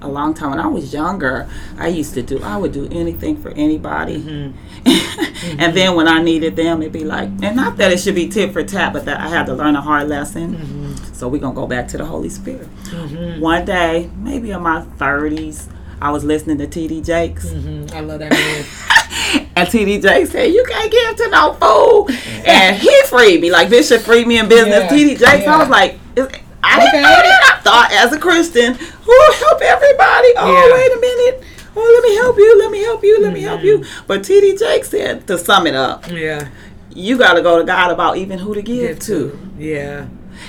[0.03, 0.51] a long time.
[0.51, 4.81] When I was younger, I used to do I would do anything for anybody, Mm-hmm.
[5.61, 8.29] and then when I needed them, it'd be like, and not that it should be
[8.29, 10.57] tit for tat, but that I had to learn a hard lesson.
[10.57, 11.15] Mm-hmm.
[11.15, 12.67] So we're gonna go back to the Holy Spirit.
[13.41, 15.69] One day, maybe in my thirties,
[16.01, 17.03] I was listening to T.D.
[17.03, 17.53] Jakes.
[17.93, 18.65] I love that man.
[19.55, 22.09] And TD Jakes said, You can't give to no fool.
[22.47, 23.51] And he freed me.
[23.51, 24.85] Like this should free me in business.
[24.85, 25.55] Yeah, TD Jakes, yeah.
[25.55, 25.99] I was like,
[26.65, 27.03] I didn't Okay.
[27.03, 27.59] know that.
[27.59, 30.29] I thought as a Christian, who help everybody.
[30.37, 30.75] Oh, Yeah.
[30.75, 31.43] wait a minute.
[31.75, 32.59] Oh, let me help you.
[32.59, 33.21] Let me help you.
[33.23, 33.79] Let me help you.
[33.79, 34.05] Mm-hmm.
[34.07, 36.49] But TD Jakes said, to sum it up, Yeah.
[36.95, 39.39] you got to go to God about even who to give Give to.
[39.59, 40.05] Yeah.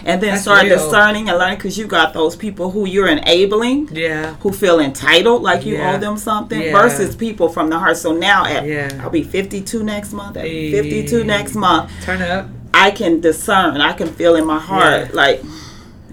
[0.05, 0.75] And then That's start real.
[0.77, 4.33] discerning and learning because you got those people who you're enabling Yeah.
[4.41, 5.93] who feel entitled like you Yeah.
[5.95, 6.71] owe them something Yeah.
[6.73, 7.97] versus people from the heart.
[7.97, 8.89] So now at Yeah.
[9.01, 10.35] I'll be 52 next month.
[10.37, 10.71] At Hey.
[10.71, 12.47] 52 next month, Turn up.
[12.73, 13.79] I can discern.
[13.81, 15.07] I can feel in my heart Yeah.
[15.13, 15.43] like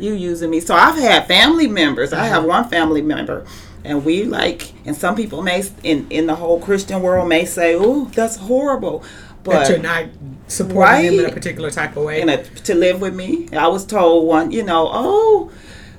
[0.00, 0.60] you using me.
[0.60, 2.12] So I've had family members.
[2.12, 2.28] I Mm-hmm.
[2.34, 3.44] have one family member.
[3.84, 7.74] And we like, and some people may in in the whole Christian world may say,
[7.74, 9.02] "Oh, that's horrible,"
[9.42, 10.04] but that you're not
[10.48, 12.20] supporting them in a particular type of way.
[12.20, 13.48] a, to live with me.
[13.56, 15.50] I was told one, you know, oh,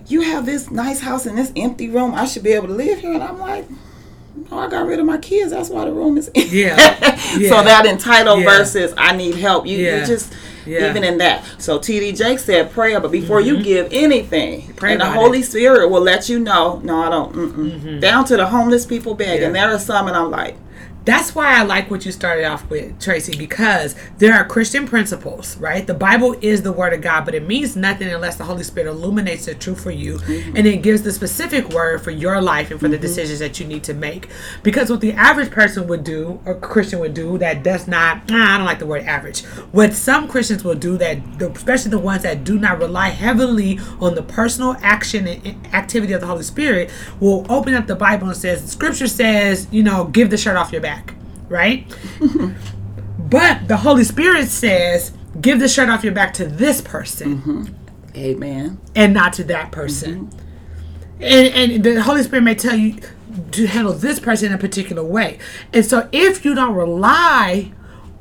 [0.08, 2.14] you have this nice house in this empty room.
[2.14, 3.14] I should be able to live here.
[3.14, 3.66] And I'm like,
[4.52, 5.52] no, I got rid of my kids.
[5.52, 6.42] That's why the room is empty.
[6.52, 6.76] Yeah.
[7.50, 8.58] so that entitled Yeah.
[8.58, 9.66] versus I need help.
[9.66, 10.02] You, Yeah.
[10.02, 10.34] you just
[10.66, 10.90] Yeah.
[10.90, 11.44] even in that.
[11.58, 14.72] So TD Jake said prayer, but before you give anything, Mm-hmm.
[14.74, 16.82] Pray and the Holy Spirit will let you know.
[16.84, 17.34] No, I don't.
[17.34, 18.00] Mm-hmm.
[18.00, 19.48] Down to the homeless people beg, Yeah.
[19.48, 20.56] and there are some, and I'm like,
[21.04, 25.58] That's why I like what you started off with, Tracy, because there are Christian principles,
[25.58, 25.86] right?
[25.88, 28.90] The Bible is the Word of God, but it means nothing unless the Holy Spirit
[28.90, 30.56] illuminates the truth for you Mm-hmm.
[30.58, 33.66] and it gives the specific word for your life and for the decisions that you
[33.66, 34.30] need to make.
[34.62, 38.54] Because what the average person would do, or Christian would do, that does not, nah,
[38.54, 39.44] I don't like the word average.
[39.72, 44.16] What some Christians will do, that especially the ones that do not rely heavily on
[44.16, 48.38] the personal action and activity of the Holy Spirit, will open up the Bible and
[48.38, 51.01] says, Scripture says, you know, give the shirt off your back
[51.52, 51.86] right?
[53.20, 57.66] but the Holy Spirit says, give the shirt off your back to this person mm-hmm.
[58.16, 58.80] Amen.
[58.96, 60.28] and not to that person.
[60.28, 61.24] Mm-hmm.
[61.24, 63.00] and, and the Holy Spirit may tell you
[63.52, 65.40] to handle this person in a particular way.
[65.74, 67.72] And so if you don't rely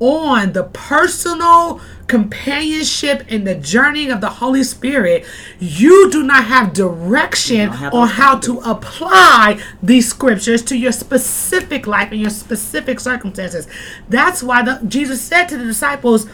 [0.00, 5.24] on the personal companionship and the journey of the Holy Spirit,
[5.60, 11.86] you do not have direction have on how to apply these scriptures to your specific
[11.86, 13.68] life and your specific circumstances.
[14.08, 16.26] That's why the, Jesus said to the disciples,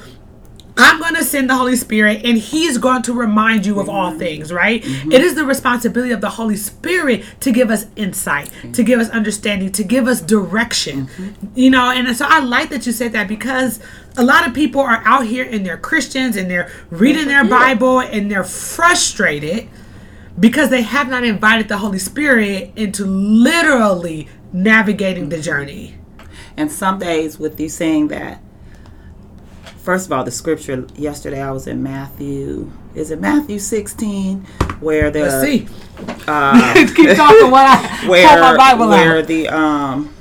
[0.78, 4.18] I'm going to send the Holy Spirit and He's going to remind you of all
[4.18, 4.82] things, right?
[4.82, 5.12] Mm-hmm.
[5.12, 8.72] It is the responsibility of the Holy Spirit to give us insight, mm-hmm.
[8.72, 11.06] to give us understanding, to give us direction.
[11.06, 11.46] Mm-hmm.
[11.54, 13.80] You know, and so I like that you said that because
[14.16, 18.00] a lot of people are out here and they're Christians and they're reading their Bible
[18.00, 19.68] and they're frustrated
[20.38, 25.96] because they have not invited the Holy Spirit into literally navigating the journey.
[26.56, 28.42] And some days with you saying that,
[29.86, 32.70] first of all, the scripture yesterday I was in Matthew.
[32.96, 34.40] Is it Matthew 16
[34.80, 35.68] where the Let's see.
[36.26, 39.26] uh, Keep talking while I where my Bible where out.
[39.28, 40.12] the um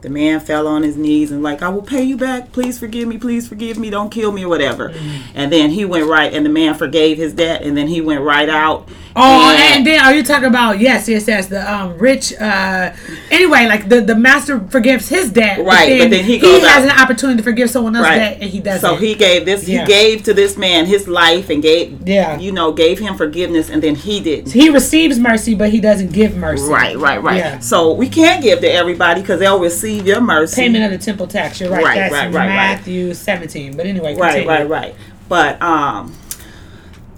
[0.00, 2.50] the man fell on his knees and like I will pay you back.
[2.50, 3.16] Please forgive me.
[3.16, 3.88] Please forgive me.
[3.90, 4.88] Don't kill me or whatever.
[4.90, 5.32] Mm-hmm.
[5.36, 8.22] And then he went right and the man forgave his debt and then he went
[8.22, 8.88] right out.
[9.14, 12.92] Oh, and then are you talking about yes, yes, yes, the um rich uh
[13.30, 16.96] anyway, like the the master forgives his debt, Right, but then he goes has out.
[16.96, 18.18] an opportunity to forgive someone else's Right.
[18.18, 18.88] debt and he doesn't.
[18.88, 19.68] So he gave this.
[19.68, 19.80] Yeah.
[19.82, 22.08] He gave to this man his life and gave.
[22.08, 22.38] Yeah.
[22.38, 24.52] You know, gave him forgiveness, and then he didn't.
[24.52, 26.70] he receives mercy, but he doesn't give mercy.
[26.70, 27.36] Right, right, right.
[27.36, 27.58] Yeah.
[27.58, 30.56] So we can't give to everybody because they'll receive your mercy.
[30.62, 31.60] Payment of the temple tax.
[31.60, 31.84] You're right.
[31.84, 32.48] Right, That's right, right, right.
[32.48, 33.76] Matthew 17.
[33.76, 34.94] But anyway, Right, right, right.
[35.28, 36.14] But um,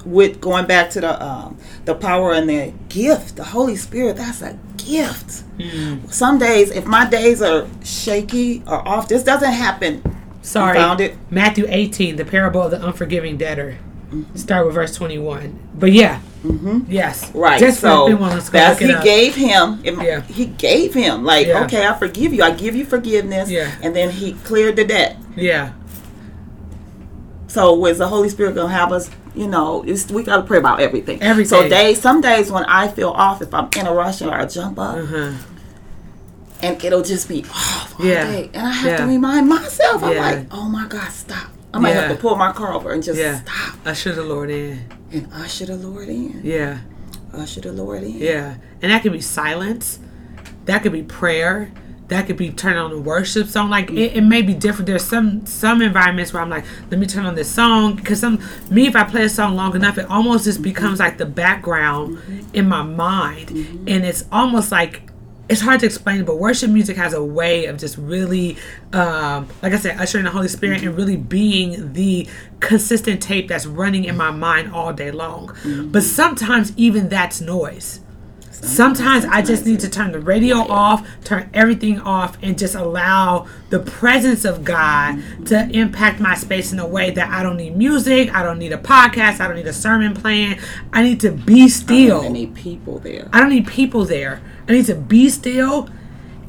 [0.04, 4.42] with going back to the um, the power and the gift, the Holy Spirit, that's
[4.42, 5.44] a gift.
[5.58, 6.12] Mm.
[6.12, 10.02] Some days, if my days are shaky or off, this doesn't happen.
[10.42, 10.76] Sorry.
[10.76, 11.16] found it?
[11.30, 13.78] Matthew 18, the parable of the unforgiving debtor.
[14.34, 15.58] Start with verse 21.
[15.74, 16.20] But yeah.
[16.44, 16.80] Mm-hmm.
[16.88, 17.34] Yes.
[17.34, 17.58] Right.
[17.58, 19.80] Just so people let's go that's he gave him.
[19.82, 20.20] it- Yeah.
[20.20, 21.64] He gave him like, Yeah.
[21.64, 22.42] okay, I forgive you.
[22.42, 23.50] I give you forgiveness.
[23.50, 23.74] Yeah.
[23.82, 25.16] And then he cleared the debt.
[25.34, 25.72] Yeah.
[27.48, 29.10] So was the Holy Spirit gonna have us?
[29.34, 31.20] You know, it's, we gotta pray about everything.
[31.22, 31.48] Everything.
[31.62, 34.46] So days, some days when I feel off, if I'm in a rush or I
[34.46, 35.32] jump up, Uh-huh.
[36.62, 38.24] and it'll just be off all Yeah.
[38.30, 40.02] day, and I have to remind myself.
[40.04, 40.20] I'm Yeah.
[40.20, 41.48] like, oh my God, stop!
[41.72, 42.02] I might Yeah.
[42.02, 43.40] have to pull my car over and just Yeah.
[43.42, 44.84] stop Usher the Lord in.
[45.12, 46.40] and usher the Lord in.
[46.44, 46.78] Yeah.
[47.36, 48.16] Usher the Lord in.
[48.18, 48.54] Yeah.
[48.80, 49.98] And that could be silence.
[50.66, 51.72] That could be prayer.
[52.14, 53.70] That could be turned on a worship song.
[53.70, 54.86] Like it, it may be different.
[54.86, 58.40] There's some some environments where I'm like, let me turn on this song because some
[58.70, 62.20] me if I play a song long enough, it almost just becomes like the background
[62.52, 63.88] in my mind, mm-hmm.
[63.88, 65.10] and it's almost like
[65.48, 66.24] it's hard to explain.
[66.24, 68.58] But worship music has a way of just really,
[68.92, 70.90] um, like I said, ushering the Holy Spirit mm-hmm.
[70.90, 72.28] and really being the
[72.60, 75.48] consistent tape that's running in my mind all day long.
[75.48, 75.90] Mm-hmm.
[75.90, 78.03] But sometimes even that's noise.
[78.54, 83.46] Sometimes I just need to turn the radio off, turn everything off, and just allow
[83.70, 87.76] the presence of God to impact my space in a way that I don't need
[87.76, 90.58] music, I don't need a podcast, I don't need a sermon plan.
[90.92, 92.18] I need to be still.
[92.18, 92.32] I still.
[92.32, 93.28] need people there.
[93.32, 94.40] I don't need people there.
[94.68, 95.88] I need to be still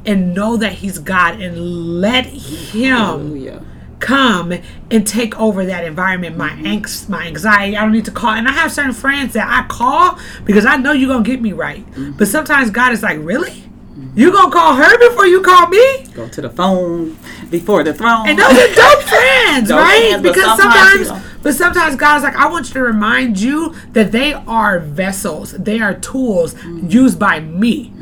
[0.04, 3.64] and know that He's God and let Him Hallelujah.
[4.00, 4.52] Come
[4.90, 6.66] and take over that environment, my mm-hmm.
[6.66, 7.76] angst, my anxiety.
[7.76, 8.30] I don't need to call.
[8.30, 11.52] And I have certain friends that I call because I know you're gonna get me
[11.52, 11.84] right.
[11.92, 12.12] Mm-hmm.
[12.12, 13.50] But sometimes God is like, really?
[13.50, 14.18] Mm-hmm.
[14.18, 16.06] You gonna call her before you call me?
[16.14, 17.16] Go to the phone
[17.50, 18.28] before the throne.
[18.28, 20.08] And those are dope friends, Dope right?
[20.10, 24.12] friends, because sometimes, sometimes, but sometimes God's like, I want you to remind you that
[24.12, 26.88] they are vessels, they are tools Mm-hmm.
[26.88, 27.92] used by me.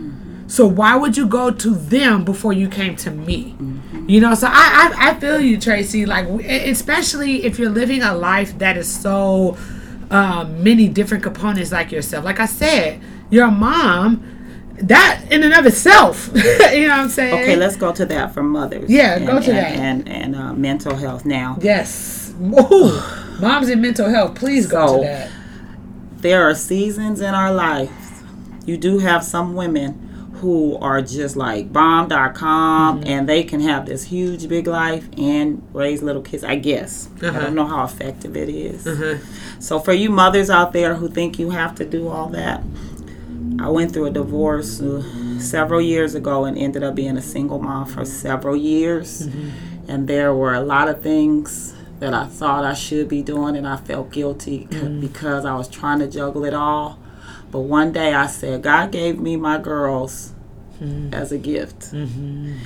[0.46, 3.56] So why would you go to them before you came to me?
[4.06, 6.04] You know, so I, I I feel you, Tracy.
[6.06, 9.56] Like especially if you're living a life that is so
[10.10, 12.24] um, many different components like yourself.
[12.24, 14.30] Like I said, your mom.
[14.82, 17.34] That in and of itself, you know what I'm saying?
[17.42, 18.90] Okay, let's go to that for mothers.
[18.90, 19.72] Yeah, and, go to and, that.
[19.76, 21.24] And and uh, mental health.
[21.24, 22.34] Now, Yes.
[22.42, 23.00] Ooh,
[23.40, 25.30] moms in mental health, please go So- to that.
[26.16, 27.92] there are seasons in our lives.
[28.66, 30.03] You do have some women
[30.44, 33.06] who are just like bomb.com Mm-hmm.
[33.08, 36.44] and they can have this huge big life and raise little kids.
[36.44, 37.08] I guess.
[37.22, 37.40] I Uh-huh.
[37.40, 38.86] don't know how effective it is.
[38.86, 39.16] Uh-huh.
[39.58, 42.62] So for you mothers out there who think you have to do all that,
[43.58, 45.02] I went through a divorce uh,
[45.38, 49.28] several years ago and ended up being a single mom for several years.
[49.88, 53.66] And there were a lot of things that I thought I should be doing and
[53.66, 56.98] I felt guilty c- because I was trying to juggle it all.
[57.50, 60.33] But one day I said, God gave me my girls
[60.80, 61.14] Mm-hmm.
[61.14, 61.92] as a gift.
[61.92, 62.58] Mm-hmm.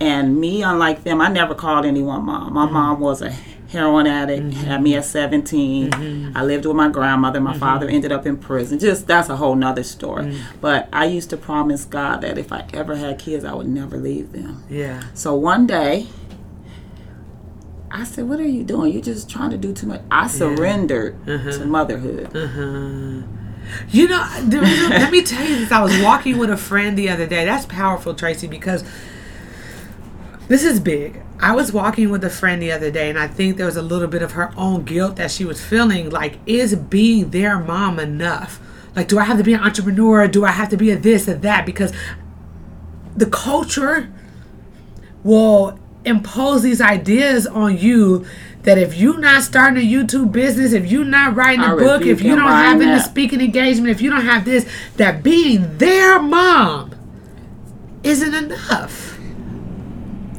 [0.00, 2.54] And me, unlike them, I never called anyone mom.
[2.54, 2.72] My mm-hmm.
[2.72, 3.30] mom was a
[3.70, 6.32] heroin addict, had me at 17.
[6.34, 7.40] I lived with my grandmother.
[7.40, 8.78] My father ended up in prison.
[8.78, 10.24] Just that's a whole nother story.
[10.24, 10.40] Mm.
[10.60, 13.96] But I used to promise God that if I ever had kids, I would never
[13.96, 14.64] leave them.
[14.68, 15.02] Yeah.
[15.14, 16.08] So one day,
[17.90, 18.92] I said, "What are you doing?
[18.92, 21.52] You're just trying to do too much." I surrendered uh-huh.
[21.52, 22.36] to motherhood.
[22.36, 23.22] Uh-huh.
[23.88, 25.72] You know, let me tell you this.
[25.72, 27.44] I was walking with a friend the other day.
[27.44, 28.84] That's powerful, Tracy, because
[30.48, 31.22] this is big.
[31.38, 33.82] I was walking with a friend the other day, and I think there was a
[33.82, 36.10] little bit of her own guilt that she was feeling.
[36.10, 38.60] Like, is being their mom enough?
[38.94, 40.26] Like, do I have to be an entrepreneur?
[40.28, 41.64] Do I have to be a this or that?
[41.64, 41.92] Because
[43.16, 44.12] the culture
[45.22, 48.26] will impose these ideas on you
[48.62, 52.02] that if you're not starting a YouTube business, if you're not writing a I book,
[52.02, 56.20] if you don't have any speaking engagement, if you don't have this, that being their
[56.20, 56.94] mom
[58.02, 59.18] isn't enough.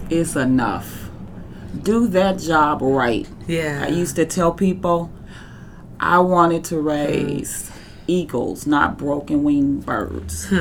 [0.10, 1.10] It's enough.
[1.82, 3.28] Do that job right.
[3.48, 3.86] Yeah.
[3.86, 5.12] I used to tell people
[6.00, 7.78] I wanted to raise hmm.
[8.08, 10.52] eagles, not broken winged birds.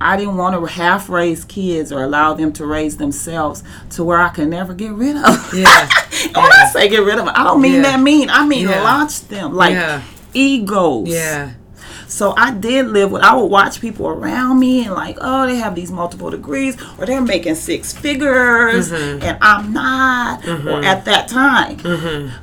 [0.00, 4.18] I didn't want to half raise kids or allow them to raise themselves to where
[4.18, 5.24] I could never get rid of.
[5.54, 5.88] Yeah.
[6.34, 7.82] when I say get rid of them, I don't mean Yeah.
[7.82, 8.28] that mean.
[8.30, 8.82] I mean Yeah.
[8.82, 10.02] launch them like Yeah.
[10.34, 11.08] egos.
[11.08, 11.50] Yeah.
[12.08, 13.22] So I did live with.
[13.22, 17.06] I would watch people around me and like, oh, they have these multiple degrees, or
[17.06, 19.22] they're making six figures, Mm-hmm.
[19.22, 21.76] and I'm not, or at that time.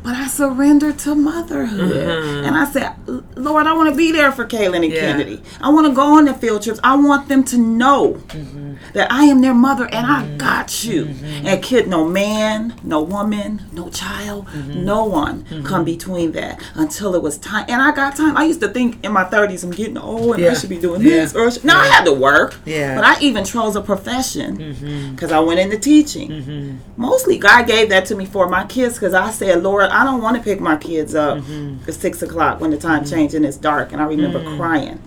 [0.04, 2.94] But I surrendered to motherhood, and I said,
[3.38, 4.94] Lord, I want to be there for Kaylin and Mm-hmm.
[4.94, 5.00] Yeah.
[5.02, 5.42] Kennedy.
[5.62, 6.80] I want to go on the field trips.
[6.84, 8.74] I want them to know Mm-hmm.
[8.94, 11.06] that I am their mother, and I got you.
[11.46, 14.84] And kid, no man, no woman, no child, Mm-hmm.
[14.86, 17.66] no one come between that until it was time.
[17.70, 18.36] And I got time.
[18.38, 21.02] I used to think in my 30s, I'm getting old and I should be doing
[21.02, 21.10] Yeah.
[21.10, 21.36] this.
[21.36, 22.56] Or should- no, I had to work.
[22.66, 22.92] Yeah.
[22.92, 23.02] Mm-hmm.
[23.02, 25.12] But I even chose a profession mm-hmm.
[25.12, 26.30] because I went into teaching.
[26.30, 26.78] Mm-hmm.
[26.96, 30.22] Mostly, God gave that to me for my kids because I said, Lord, I don't
[30.22, 31.90] want to pick my kids up Mm-hmm.
[31.90, 33.14] at six o'clock when the time mm-hmm.
[33.14, 33.92] changed and it's dark.
[33.92, 35.00] And I remember crying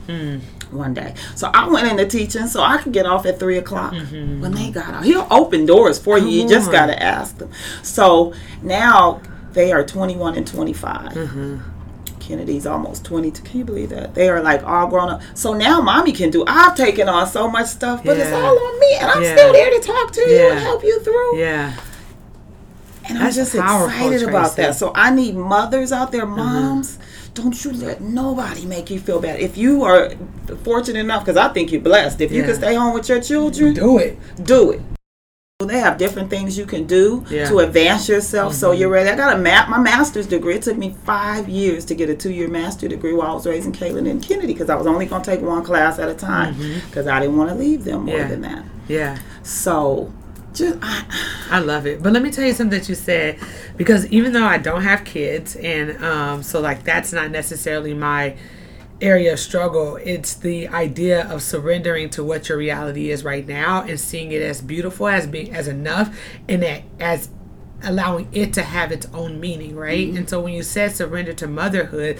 [0.70, 1.14] one day.
[1.36, 4.70] So I went into teaching so I could get off at three o'clock when they
[4.70, 5.04] got out.
[5.04, 6.26] He'll open doors for you.
[6.28, 7.50] You Come just got to ask them.
[7.82, 11.16] So now they are 21 and 25.
[12.26, 13.42] Kennedy's almost 22.
[13.42, 14.14] Can you believe that?
[14.14, 15.22] They are like all grown up.
[15.34, 16.44] So now mommy can do.
[16.46, 18.94] I've taken on so much stuff, but it's all on me.
[19.00, 19.36] And I'm Yeah.
[19.36, 20.50] still there to talk to you Yeah.
[20.52, 21.38] and help you through.
[21.38, 21.72] Yeah.
[23.08, 24.74] And That's I'm just excited about that.
[24.74, 26.36] So I need mothers out there, Mm-hmm.
[26.36, 26.98] moms.
[27.34, 29.38] Don't you let nobody make you feel bad.
[29.38, 30.10] If you are
[30.64, 33.74] fortunate enough, because I think you're blessed, if you can stay home with your children,
[33.74, 34.18] Do it.
[34.42, 34.80] do it.
[35.64, 37.44] They have different things you can do Yeah.
[37.44, 37.54] Mm-hmm.
[37.54, 39.08] to advance yourself so you're ready.
[39.08, 40.56] I got a map, my master's degree.
[40.56, 43.46] It took me five years to get a two year master's degree while I was
[43.46, 46.14] raising Caitlin and Kennedy because I was only going to take one class at a
[46.14, 48.20] time because I didn't want to leave them more Mm-hmm.
[48.22, 48.28] Yeah.
[48.28, 48.64] than that.
[48.86, 49.18] Yeah.
[49.44, 50.12] So,
[50.52, 51.04] just I,
[51.50, 52.02] I love it.
[52.02, 53.38] But let me tell you something that you said
[53.78, 58.36] because even though I don't have kids and um so like that's not necessarily my
[59.00, 63.82] area of struggle, it's the idea of surrendering to what your reality is right now
[63.82, 66.16] and seeing it as beautiful as being as enough
[66.48, 67.28] and that as
[67.82, 70.08] allowing it to have its own meaning, right?
[70.08, 70.16] Mm-hmm.
[70.16, 72.18] And so when you said surrender to motherhood,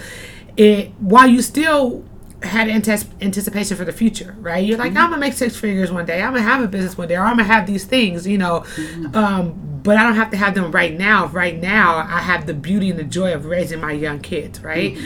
[0.56, 2.04] it while you still
[2.42, 4.64] had antes- anticipation for the future, right?
[4.64, 4.98] You're like, mm-hmm.
[4.98, 6.22] I'm gonna make six figures one day.
[6.22, 8.60] I'm gonna have a business one day, or I'm gonna have these things, you know.
[8.60, 9.16] Mm-hmm.
[9.16, 11.28] Um, but I don't have to have them right now.
[11.28, 14.98] Right now, I have the beauty and the joy of raising my young kids, right?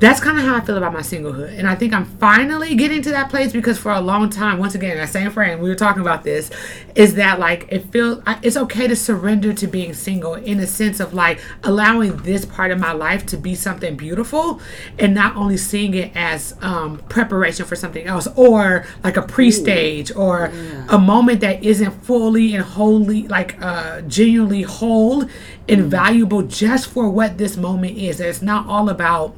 [0.00, 3.00] That's kind of how I feel about my singlehood, and I think I'm finally getting
[3.02, 5.76] to that place because for a long time, once again, that same friend we were
[5.76, 6.50] talking about this,
[6.94, 10.98] is that like it feels it's okay to surrender to being single in a sense
[11.00, 14.60] of like allowing this part of my life to be something beautiful,
[14.98, 20.14] and not only seeing it as um, preparation for something else or like a pre-stage
[20.16, 20.52] or
[20.88, 25.24] a moment that isn't fully and wholly like uh, genuinely whole
[25.68, 28.18] and valuable just for what this moment is.
[28.18, 29.36] That It's not all about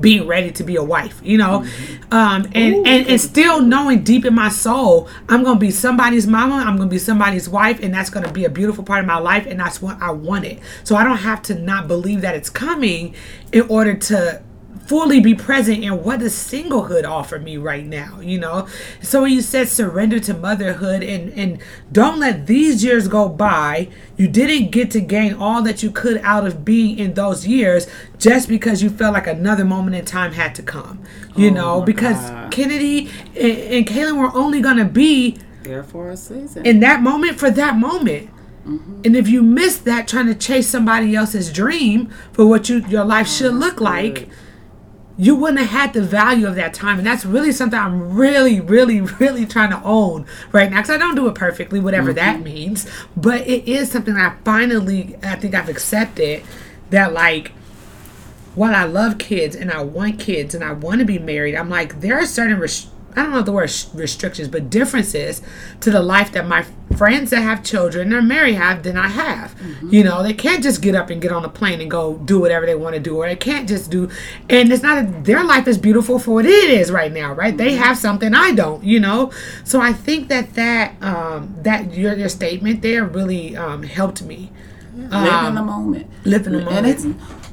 [0.00, 1.64] being ready to be a wife, you know,
[2.10, 6.56] um, and, and and still knowing deep in my soul, I'm gonna be somebody's mama,
[6.56, 9.46] I'm gonna be somebody's wife, and that's gonna be a beautiful part of my life,
[9.46, 10.60] and that's what I wanted.
[10.84, 13.14] So I don't have to not believe that it's coming
[13.52, 14.42] in order to
[14.86, 18.66] fully be present in what does singlehood offer me right now you know
[19.00, 21.58] so when you said surrender to motherhood and and
[21.92, 26.18] don't let these years go by you didn't get to gain all that you could
[26.18, 27.86] out of being in those years
[28.18, 31.02] just because you felt like another moment in time had to come
[31.36, 32.52] you oh know because God.
[32.52, 36.64] kennedy and, and kaylin were only gonna be there for a season.
[36.64, 38.30] in that moment for that moment.
[38.66, 39.02] Mm-hmm.
[39.04, 43.04] And if you miss that trying to chase somebody else's dream for what you your
[43.04, 44.28] life should look like,
[45.18, 46.98] you wouldn't have had the value of that time.
[46.98, 50.78] And that's really something I'm really, really, really trying to own right now.
[50.78, 52.16] Because I don't do it perfectly, whatever mm-hmm.
[52.16, 52.86] that means.
[53.16, 56.42] But it is something I finally, I think I've accepted
[56.90, 57.52] that, like,
[58.54, 61.68] while I love kids and I want kids and I want to be married, I'm
[61.68, 65.40] like, there are certain restrictions I don't know the word restrictions, but differences
[65.80, 66.66] to the life that my
[66.96, 69.54] friends that have children or married have than I have.
[69.56, 69.90] Mm-hmm.
[69.90, 72.40] You know, they can't just get up and get on a plane and go do
[72.40, 74.10] whatever they want to do, or they can't just do.
[74.48, 77.48] And it's not a, their life is beautiful for what it is right now, right?
[77.54, 77.58] Mm-hmm.
[77.58, 79.32] They have something I don't, you know.
[79.64, 84.50] So I think that that um, that your your statement there really um, helped me.
[84.96, 86.06] Yeah, live um, in the moment.
[86.24, 86.76] Live in the moment.
[86.76, 87.06] And it's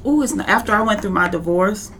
[0.04, 1.90] oh, it's after I went through my divorce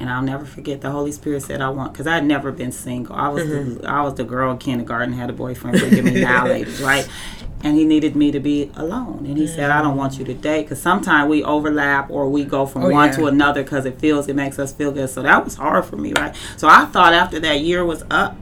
[0.00, 3.14] and I'll never forget the Holy Spirit said I want because I'd never been single.
[3.14, 3.74] I was mm-hmm.
[3.82, 7.08] the, I was the girl in kindergarten had a boyfriend bringing me violators, right?
[7.62, 9.54] And he needed me to be alone, and he mm-hmm.
[9.54, 12.84] said I don't want you to date because sometimes we overlap or we go from
[12.84, 13.16] oh, one yeah.
[13.16, 15.08] to another because it feels it makes us feel good.
[15.08, 16.34] So that was hard for me, right?
[16.56, 18.36] So I thought after that year was up.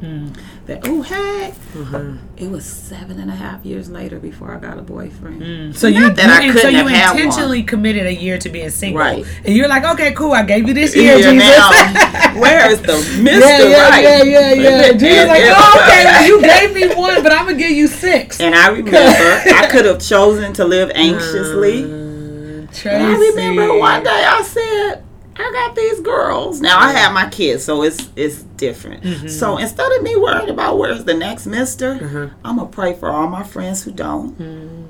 [0.00, 0.36] Mm
[0.72, 2.16] that oh hey mm-hmm.
[2.36, 5.42] it was seven and a half years later before I got a boyfriend.
[5.42, 5.76] Mm.
[5.76, 9.24] So you, that you, I so you intentionally committed a year to being single, right?
[9.44, 11.34] And you're like, okay, cool, I gave you this year, Jesus.
[11.34, 11.70] Now,
[12.40, 13.40] where is the Mister?
[13.40, 14.04] Yeah, yeah, right?
[14.04, 14.92] yeah, yeah, yeah.
[14.92, 18.40] Jesus like, oh, okay, you gave me one, but I'm gonna give you six.
[18.40, 22.00] And I remember I could have chosen to live anxiously.
[22.84, 25.04] Uh, I remember one day I said
[25.36, 26.60] I got these girls.
[26.60, 29.02] Now I have my kids, so it's it's different.
[29.02, 29.28] Mm-hmm.
[29.28, 32.34] So instead of me worrying about where's the next mister, mm-hmm.
[32.44, 34.38] I'm gonna pray for all my friends who don't.
[34.38, 34.86] Mm.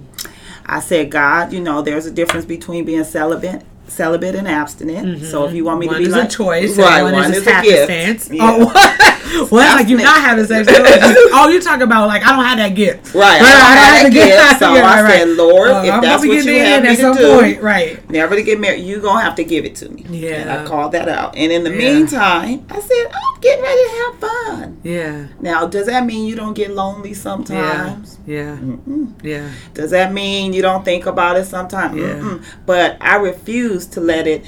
[0.67, 5.07] I said, God, you know, there's a difference between being celibate celibate and abstinent.
[5.07, 5.25] Mm-hmm.
[5.27, 7.03] So if you want me one to be like a choice, right?
[7.03, 8.31] One, one is, is a gift.
[8.31, 8.41] Yeah.
[8.43, 9.19] Oh,
[9.51, 10.69] well, like you're not having sex.
[10.71, 13.15] oh, you talking about like I don't have that gift.
[13.15, 13.41] Right.
[13.41, 14.59] right I, don't, I don't have, that gift.
[14.59, 17.15] So yeah, I right, said, Lord, uh, if I'm that's what you have me to
[17.15, 17.63] do, point.
[17.63, 18.11] right?
[18.11, 18.85] Never to get married.
[18.85, 20.05] You gonna have to give it to me.
[20.09, 20.35] Yeah.
[20.35, 21.37] And I called that out.
[21.37, 21.77] And in the yeah.
[21.77, 24.81] meantime, I said, I'm getting ready to have fun.
[24.83, 25.29] Yeah.
[25.41, 28.19] Now, does that mean you don't get lonely sometimes?
[28.27, 28.59] Yeah.
[28.59, 29.07] Yeah.
[29.23, 29.53] yeah.
[29.75, 31.97] Does that mean you don't think about it sometimes?
[31.97, 32.15] Yeah.
[32.15, 32.45] Mm-mm.
[32.67, 34.45] But I refuse to let it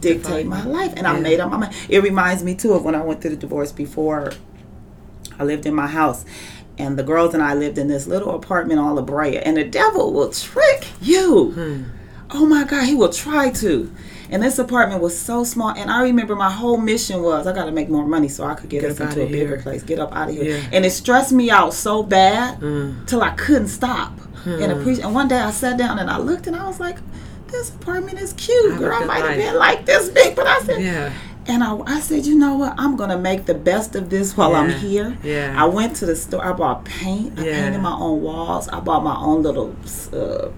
[0.00, 0.92] dictate my life.
[0.96, 1.12] And yeah.
[1.12, 1.74] I made up my mind.
[1.88, 4.32] It reminds me too of when I went through the divorce before
[5.38, 6.24] I lived in my house.
[6.78, 9.38] And the girls and I lived in this little apartment on La Brea.
[9.38, 11.52] And the devil will trick you.
[11.52, 11.82] Hmm.
[12.30, 13.92] Oh my God, he will try to.
[14.30, 15.70] And this apartment was so small.
[15.70, 18.54] And I remember my whole mission was I got to make more money so I
[18.54, 20.58] could get, get us into a bigger place, get up out of here.
[20.58, 20.68] Yeah.
[20.72, 23.06] And it stressed me out so bad mm.
[23.06, 24.12] till I couldn't stop.
[24.44, 24.62] Mm.
[24.62, 25.04] And appreciate.
[25.04, 26.98] And one day I sat down and I looked and I was like,
[27.48, 28.92] this apartment is cute, girl.
[28.92, 29.06] I girl.
[29.06, 31.12] Might have been like this big, but I said, yeah.
[31.46, 32.74] And I, I said, you know what?
[32.76, 34.58] I'm gonna make the best of this while yeah.
[34.58, 35.18] I'm here.
[35.22, 35.54] Yeah.
[35.56, 36.44] I went to the store.
[36.44, 37.38] I bought paint.
[37.38, 37.62] I yeah.
[37.62, 38.68] painted my own walls.
[38.68, 39.74] I bought my own little
[40.12, 40.50] uh,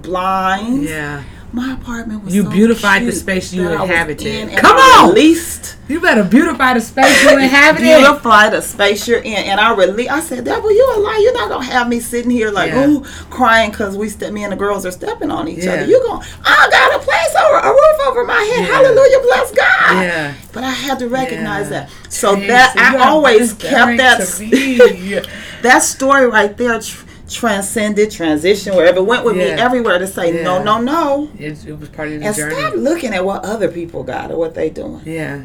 [0.00, 0.88] blinds.
[0.88, 1.24] Yeah.
[1.50, 4.56] My apartment was you so beautified the space you inhabited.
[4.58, 7.84] Come on, least You better beautify the space you inhabited.
[7.84, 11.20] beautify the space you're in, and I really, I said, "Devil, you a lie.
[11.22, 12.84] You're not gonna have me sitting here like, yeah.
[12.86, 15.72] oh, crying because we step me and the girls are stepping on each yeah.
[15.72, 15.86] other.
[15.86, 18.66] You going, I got a place over, a roof over my head.
[18.66, 18.74] Yeah.
[18.74, 20.02] Hallelujah, bless God.
[20.02, 20.34] Yeah.
[20.52, 21.88] But I had to recognize that.
[22.10, 24.18] So that I always kept that
[25.62, 26.80] that story right there.
[27.28, 29.56] Tr- transcended, transition, wherever it went with yeah.
[29.56, 30.42] me everywhere to say yeah.
[30.42, 31.30] no, no, no.
[31.38, 32.54] It, it, was part of the and journey.
[32.54, 35.02] stop looking at what other people got or what they doing.
[35.04, 35.44] Yeah,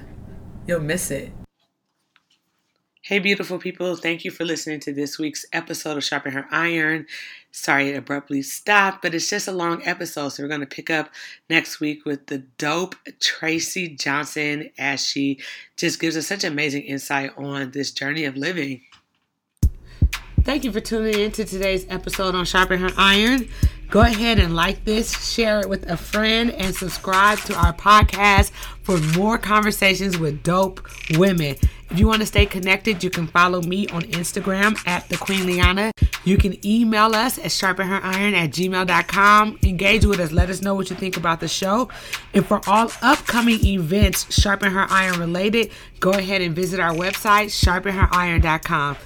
[0.68, 1.32] you'll miss it.
[3.02, 3.98] Hey, beautiful people!
[3.98, 7.06] Thank you for listening to this week's episode of Sharpen Her Iron.
[7.52, 10.90] Sorry it abruptly stopped, but it's just a long episode, so we're going to pick
[10.90, 11.10] up
[11.50, 15.40] next week with the dope Tracy Johnson as she
[15.76, 18.82] just gives us such amazing insight on this journey of living.
[20.44, 23.48] Thank you for tuning in to today's episode on Sharpen Her Iron.
[23.90, 28.52] Go ahead and like this, share it with a friend, and subscribe to our podcast
[28.82, 31.56] for more conversations with dope women.
[31.90, 35.46] If you want to stay connected, you can follow me on Instagram at the Queen
[35.46, 35.92] Liana.
[36.26, 39.60] You can email us at sharpenheriron at gmail.com.
[39.64, 40.32] Engage with us.
[40.32, 41.88] Let us know what you think about the show.
[42.34, 45.72] And for all upcoming events, Sharpen Her Iron related,
[46.02, 48.98] go ahead and visit our website, sharpenheriron.com.